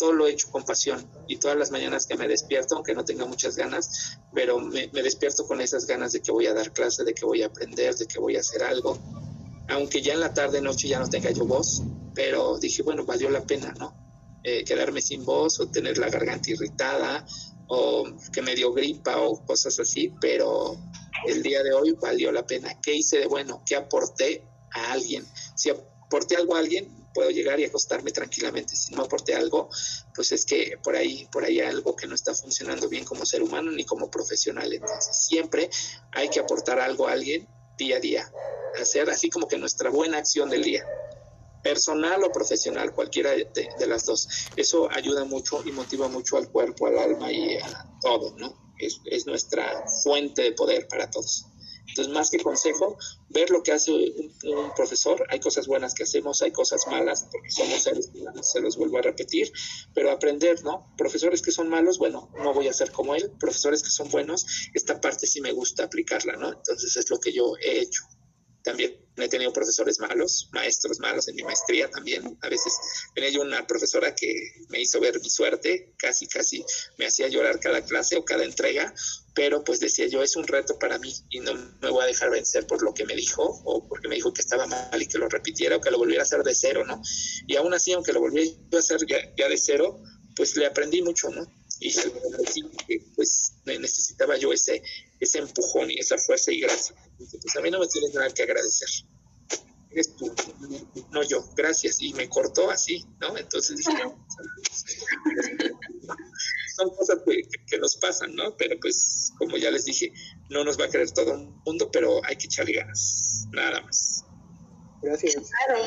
todo 0.00 0.14
lo 0.14 0.26
he 0.26 0.32
hecho 0.32 0.50
con 0.50 0.64
pasión 0.64 1.06
y 1.28 1.36
todas 1.36 1.58
las 1.58 1.70
mañanas 1.70 2.06
que 2.06 2.16
me 2.16 2.26
despierto, 2.26 2.74
aunque 2.74 2.94
no 2.94 3.04
tenga 3.04 3.26
muchas 3.26 3.54
ganas, 3.54 4.18
pero 4.32 4.58
me, 4.58 4.88
despierto 4.88 5.46
con 5.46 5.60
esas 5.60 5.86
ganas 5.86 6.12
de 6.12 6.22
que 6.22 6.32
voy 6.32 6.46
a 6.46 6.54
dar 6.54 6.72
clase, 6.72 7.04
de 7.04 7.12
que 7.12 7.26
voy 7.26 7.42
a 7.42 7.48
aprender, 7.48 7.94
de 7.94 8.06
que 8.06 8.18
voy 8.18 8.34
a 8.36 8.40
hacer 8.40 8.62
algo. 8.62 8.98
Aunque 9.68 10.00
ya 10.00 10.14
en 10.14 10.20
la 10.20 10.32
tarde, 10.32 10.62
noche 10.62 10.88
ya 10.88 10.98
no 10.98 11.10
tenga 11.10 11.30
yo 11.32 11.44
voz, 11.44 11.82
pero 12.14 12.56
dije, 12.56 12.82
bueno, 12.82 13.04
valió 13.04 13.28
la 13.28 13.42
pena, 13.42 13.74
¿no? 13.78 13.94
Eh, 14.42 14.64
quedarme 14.64 15.02
sin 15.02 15.22
voz 15.22 15.60
o 15.60 15.68
tener 15.68 15.98
la 15.98 16.08
garganta 16.08 16.50
irritada 16.50 17.26
o 17.68 18.04
que 18.32 18.40
me 18.40 18.54
dio 18.54 18.72
gripa 18.72 19.20
o 19.20 19.44
cosas 19.44 19.78
así, 19.80 20.14
pero 20.18 20.78
el 21.26 21.42
día 21.42 21.62
de 21.62 21.74
hoy 21.74 21.92
valió 22.00 22.32
la 22.32 22.46
pena. 22.46 22.74
¿Qué 22.80 22.94
hice 22.94 23.18
de 23.18 23.26
bueno? 23.26 23.62
¿Qué 23.66 23.76
aporté 23.76 24.48
a 24.72 24.92
alguien? 24.92 25.26
Si 25.54 25.68
aporté 25.68 26.36
algo 26.36 26.56
a 26.56 26.60
alguien, 26.60 26.99
puedo 27.12 27.30
llegar 27.30 27.60
y 27.60 27.64
acostarme 27.64 28.12
tranquilamente. 28.12 28.76
Si 28.76 28.94
no 28.94 29.02
aporté 29.02 29.34
algo, 29.34 29.68
pues 30.14 30.32
es 30.32 30.44
que 30.44 30.78
por 30.82 30.96
ahí, 30.96 31.28
por 31.32 31.44
ahí 31.44 31.60
hay 31.60 31.68
algo 31.68 31.96
que 31.96 32.06
no 32.06 32.14
está 32.14 32.34
funcionando 32.34 32.88
bien 32.88 33.04
como 33.04 33.26
ser 33.26 33.42
humano 33.42 33.70
ni 33.70 33.84
como 33.84 34.10
profesional. 34.10 34.72
Entonces, 34.72 35.16
siempre 35.16 35.70
hay 36.12 36.28
que 36.28 36.40
aportar 36.40 36.80
algo 36.80 37.08
a 37.08 37.12
alguien 37.12 37.48
día 37.76 37.96
a 37.96 38.00
día. 38.00 38.32
Hacer 38.80 39.10
así 39.10 39.30
como 39.30 39.48
que 39.48 39.58
nuestra 39.58 39.90
buena 39.90 40.18
acción 40.18 40.50
del 40.50 40.62
día. 40.62 40.84
Personal 41.62 42.22
o 42.24 42.32
profesional, 42.32 42.94
cualquiera 42.94 43.32
de, 43.32 43.86
las 43.86 44.06
dos. 44.06 44.28
Eso 44.56 44.88
ayuda 44.90 45.24
mucho 45.24 45.62
y 45.66 45.72
motiva 45.72 46.08
mucho 46.08 46.38
al 46.38 46.50
cuerpo, 46.50 46.86
al 46.86 46.98
alma 46.98 47.30
y 47.30 47.56
a 47.56 47.86
todo, 48.00 48.34
¿no? 48.38 48.74
Es 48.78 49.26
nuestra 49.26 49.84
fuente 50.02 50.42
de 50.42 50.52
poder 50.52 50.88
para 50.88 51.10
todos. 51.10 51.44
Entonces, 51.90 52.12
más 52.12 52.30
que 52.30 52.38
consejo, 52.38 52.96
ver 53.28 53.50
lo 53.50 53.62
que 53.62 53.72
hace 53.72 53.92
un, 53.92 54.72
profesor. 54.74 55.26
Hay 55.30 55.40
cosas 55.40 55.66
buenas 55.66 55.94
que 55.94 56.04
hacemos, 56.04 56.42
hay 56.42 56.52
cosas 56.52 56.86
malas, 56.88 57.28
porque 57.30 57.50
somos 57.50 57.82
seres 57.82 58.10
humanos, 58.14 58.50
se 58.50 58.60
los 58.60 58.76
vuelvo 58.76 58.98
a 58.98 59.02
repetir, 59.02 59.52
pero 59.94 60.10
aprender, 60.10 60.64
¿no? 60.64 60.92
Profesores 60.96 61.42
que 61.42 61.52
son 61.52 61.68
malos, 61.68 61.98
bueno, 61.98 62.30
no 62.38 62.54
voy 62.54 62.68
a 62.68 62.72
ser 62.72 62.92
como 62.92 63.14
él. 63.14 63.30
Profesores 63.38 63.82
que 63.82 63.90
son 63.90 64.08
buenos, 64.10 64.46
esta 64.74 65.00
parte 65.00 65.26
sí 65.26 65.40
me 65.40 65.52
gusta 65.52 65.84
aplicarla, 65.84 66.36
¿no? 66.36 66.52
Entonces, 66.52 66.96
es 66.96 67.10
lo 67.10 67.18
que 67.18 67.32
yo 67.32 67.54
he 67.62 67.80
hecho. 67.80 68.02
También 68.62 68.96
he 69.16 69.28
tenido 69.28 69.52
profesores 69.52 69.98
malos, 70.00 70.48
maestros 70.52 70.98
malos 71.00 71.28
en 71.28 71.36
mi 71.36 71.42
maestría 71.42 71.90
también. 71.90 72.38
A 72.42 72.48
veces 72.48 72.74
tenía 73.14 73.30
yo 73.30 73.42
una 73.42 73.66
profesora 73.66 74.14
que 74.14 74.34
me 74.68 74.80
hizo 74.80 75.00
ver 75.00 75.20
mi 75.20 75.28
suerte, 75.30 75.94
casi, 75.96 76.26
casi 76.26 76.64
me 76.98 77.06
hacía 77.06 77.28
llorar 77.28 77.60
cada 77.60 77.84
clase 77.84 78.16
o 78.16 78.24
cada 78.24 78.44
entrega, 78.44 78.94
pero 79.34 79.64
pues 79.64 79.80
decía 79.80 80.06
yo, 80.06 80.22
es 80.22 80.36
un 80.36 80.46
reto 80.46 80.78
para 80.78 80.98
mí 80.98 81.14
y 81.30 81.40
no 81.40 81.54
me 81.54 81.90
voy 81.90 82.04
a 82.04 82.06
dejar 82.06 82.30
vencer 82.30 82.66
por 82.66 82.82
lo 82.82 82.92
que 82.94 83.04
me 83.04 83.14
dijo 83.14 83.42
o 83.64 83.86
porque 83.88 84.08
me 84.08 84.16
dijo 84.16 84.32
que 84.32 84.42
estaba 84.42 84.66
mal 84.66 85.00
y 85.00 85.06
que 85.06 85.18
lo 85.18 85.28
repitiera 85.28 85.76
o 85.76 85.80
que 85.80 85.90
lo 85.90 85.98
volviera 85.98 86.22
a 86.22 86.24
hacer 86.24 86.42
de 86.42 86.54
cero, 86.54 86.84
¿no? 86.86 87.00
Y 87.46 87.56
aún 87.56 87.72
así, 87.74 87.92
aunque 87.92 88.12
lo 88.12 88.20
volviera 88.20 88.50
a 88.72 88.78
hacer 88.78 88.98
ya, 89.06 89.18
ya 89.36 89.48
de 89.48 89.56
cero, 89.56 90.02
pues 90.36 90.56
le 90.56 90.66
aprendí 90.66 91.02
mucho, 91.02 91.30
¿no? 91.30 91.46
y 91.80 92.98
pues 93.16 93.54
necesitaba 93.64 94.36
yo 94.36 94.52
ese, 94.52 94.82
ese 95.18 95.38
empujón 95.38 95.90
y 95.90 95.98
esa 95.98 96.18
fuerza 96.18 96.52
y 96.52 96.60
gracia. 96.60 96.94
Pues 97.28 97.56
a 97.56 97.60
mí 97.60 97.70
no 97.70 97.78
me 97.78 97.86
tienes 97.86 98.14
nada 98.14 98.30
que 98.30 98.42
agradecer. 98.42 98.88
Eres 99.90 100.16
tú, 100.16 100.32
no 101.10 101.22
yo, 101.24 101.44
gracias. 101.56 102.00
Y 102.00 102.14
me 102.14 102.28
cortó 102.28 102.70
así, 102.70 103.04
¿no? 103.20 103.36
Entonces 103.36 103.76
dije, 103.76 103.90
son 106.76 106.90
cosas 106.90 107.18
que, 107.26 107.42
que, 107.66 107.78
nos 107.78 107.96
pasan, 107.96 108.34
¿no? 108.36 108.56
Pero 108.56 108.78
pues, 108.80 109.32
como 109.38 109.56
ya 109.56 109.70
les 109.70 109.84
dije, 109.84 110.12
no 110.48 110.64
nos 110.64 110.80
va 110.80 110.86
a 110.86 110.90
querer 110.90 111.10
todo 111.10 111.34
el 111.34 111.48
mundo, 111.66 111.90
pero 111.90 112.24
hay 112.24 112.36
que 112.36 112.46
echarle 112.46 112.72
ganas, 112.72 113.46
nada 113.50 113.82
más. 113.82 114.24
Gracias. 115.02 115.34
Claro. 115.34 115.84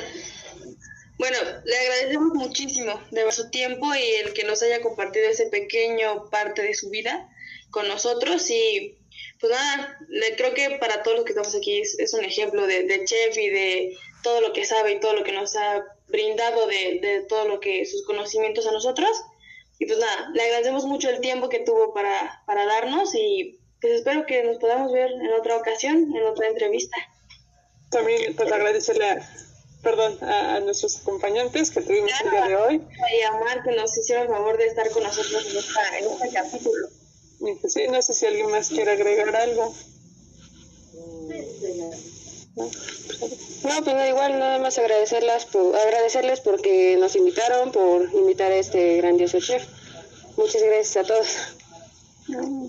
Bueno, 1.17 1.37
le 1.63 1.77
agradecemos 1.77 2.33
muchísimo 2.33 2.99
de 3.11 3.31
su 3.31 3.49
tiempo 3.49 3.93
y 3.95 4.25
el 4.25 4.33
que 4.33 4.43
nos 4.43 4.61
haya 4.61 4.81
compartido 4.81 5.29
ese 5.29 5.45
pequeño 5.45 6.29
parte 6.29 6.63
de 6.63 6.73
su 6.73 6.89
vida 6.89 7.29
con 7.69 7.87
nosotros 7.87 8.49
y 8.49 8.97
pues 9.43 9.51
nada, 9.51 9.99
creo 10.37 10.53
que 10.53 10.77
para 10.79 11.03
todos 11.03 11.17
los 11.17 11.25
que 11.25 11.33
estamos 11.33 11.53
aquí 11.53 11.81
es, 11.81 12.13
un 12.13 12.23
ejemplo 12.23 12.65
de, 12.65 13.03
chef 13.03 13.37
y 13.37 13.49
de 13.49 13.97
todo 14.23 14.39
lo 14.39 14.53
que 14.53 14.63
sabe 14.63 14.93
y 14.93 14.99
todo 15.01 15.11
lo 15.11 15.25
que 15.25 15.33
nos 15.33 15.53
ha 15.57 15.83
brindado 16.07 16.65
de, 16.65 16.99
de 17.01 17.25
todo 17.27 17.49
lo 17.49 17.59
que 17.59 17.85
sus 17.85 18.05
conocimientos 18.05 18.65
a 18.67 18.71
nosotros. 18.71 19.09
Y 19.79 19.85
pues 19.85 19.99
nada, 19.99 20.29
le 20.33 20.43
agradecemos 20.43 20.85
mucho 20.85 21.09
el 21.09 21.19
tiempo 21.19 21.49
que 21.49 21.59
tuvo 21.59 21.93
para, 21.93 22.41
para 22.45 22.65
darnos 22.65 23.13
y 23.15 23.59
pues 23.81 23.95
espero 23.95 24.25
que 24.25 24.45
nos 24.45 24.59
podamos 24.59 24.93
ver 24.93 25.11
en 25.11 25.33
otra 25.33 25.57
ocasión, 25.57 26.15
en 26.15 26.23
otra 26.23 26.47
entrevista. 26.47 26.95
También 27.89 28.33
pues 28.37 28.49
agradecerle 28.49 29.09
a, 29.09 29.29
perdón, 29.81 30.23
a, 30.23 30.61
nuestros 30.61 31.01
acompañantes 31.01 31.69
que 31.69 31.81
tuvimos 31.81 32.13
el 32.23 32.31
día 32.31 32.47
de 32.47 32.55
hoy. 32.55 32.81
Y 33.11 33.21
a 33.23 33.31
Mar 33.33 33.61
que 33.61 33.75
nos 33.75 33.97
hicieron 33.97 34.23
el 34.23 34.29
favor 34.29 34.57
de 34.57 34.67
estar 34.67 34.89
con 34.91 35.03
nosotros 35.03 35.45
en, 35.51 35.57
esta, 35.57 35.97
en 35.97 36.05
este 36.13 36.29
capítulo. 36.29 37.02
Pues 37.43 37.73
sí, 37.73 37.87
no 37.89 38.01
sé 38.01 38.13
si 38.13 38.25
alguien 38.25 38.49
más 38.51 38.69
quiere 38.69 38.91
agregar 38.91 39.35
algo. 39.35 39.75
No, 42.55 43.83
pues 43.83 43.95
no, 43.95 44.07
igual 44.07 44.39
nada 44.39 44.59
más 44.59 44.77
agradecerlas 44.77 45.45
por, 45.47 45.75
agradecerles 45.75 46.39
porque 46.39 46.95
nos 46.97 47.17
invitaron, 47.17 47.71
por 47.73 48.09
invitar 48.13 48.51
a 48.51 48.57
este 48.57 48.97
grandioso 48.97 49.41
chef. 49.41 49.65
Muchas 50.37 50.63
gracias 50.63 50.97
a 50.97 51.03
todos. 51.03 51.27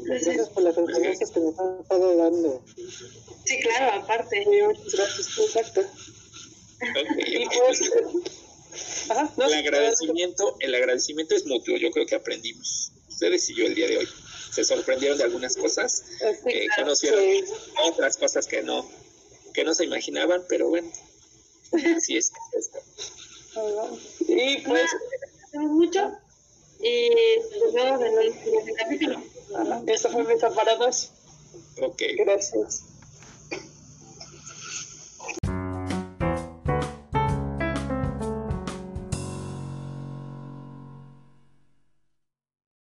Gracias 0.07 0.49
por 0.49 0.65
las 0.65 0.77
enseñanzas 0.77 1.31
que 1.31 1.41
nos 1.41 1.59
han 1.59 1.81
estado 1.81 2.17
dando. 2.17 2.65
Sí, 3.45 3.61
claro, 3.61 4.03
aparte. 4.03 4.45
muchas 4.67 4.93
gracias, 4.93 5.39
exacto. 5.39 5.83
Pues, 9.37 9.49
el 9.49 9.55
agradecimiento, 9.55 10.57
el 10.59 10.75
agradecimiento 10.75 11.37
es 11.37 11.47
mutuo, 11.47 11.77
yo 11.77 11.91
creo 11.93 12.07
que 12.07 12.17
aprendimos. 12.17 12.91
Ustedes 13.09 13.49
y 13.51 13.55
yo 13.55 13.67
el 13.67 13.75
día 13.75 13.87
de 13.87 13.99
hoy 13.99 14.09
se 14.55 14.65
sorprendieron 14.65 15.19
de 15.19 15.25
algunas 15.25 15.57
cosas, 15.57 16.05
eh, 16.47 16.67
conocieron 16.77 17.23
otras 17.85 18.17
cosas 18.17 18.47
que 18.47 18.63
no, 18.63 18.89
que 19.53 19.65
no 19.65 19.75
se 19.75 19.85
imaginaban, 19.85 20.45
pero 20.49 20.69
bueno, 20.69 20.91
así 21.97 22.17
es. 22.17 22.33
y 24.21 24.59
pues 24.59 24.91
mucho 25.55 26.13
y 26.81 27.11
nos 27.61 27.73
vemos 27.73 28.03
en 28.03 28.19
el 28.19 28.33
siguiente 28.35 28.75
capítulo. 28.75 29.23
Esto 29.87 30.11
fue 30.11 30.25
Mesa 30.25 30.51
para 30.51 30.77
dos. 30.77 31.11
Ok. 31.81 32.03
Gracias. 32.19 32.83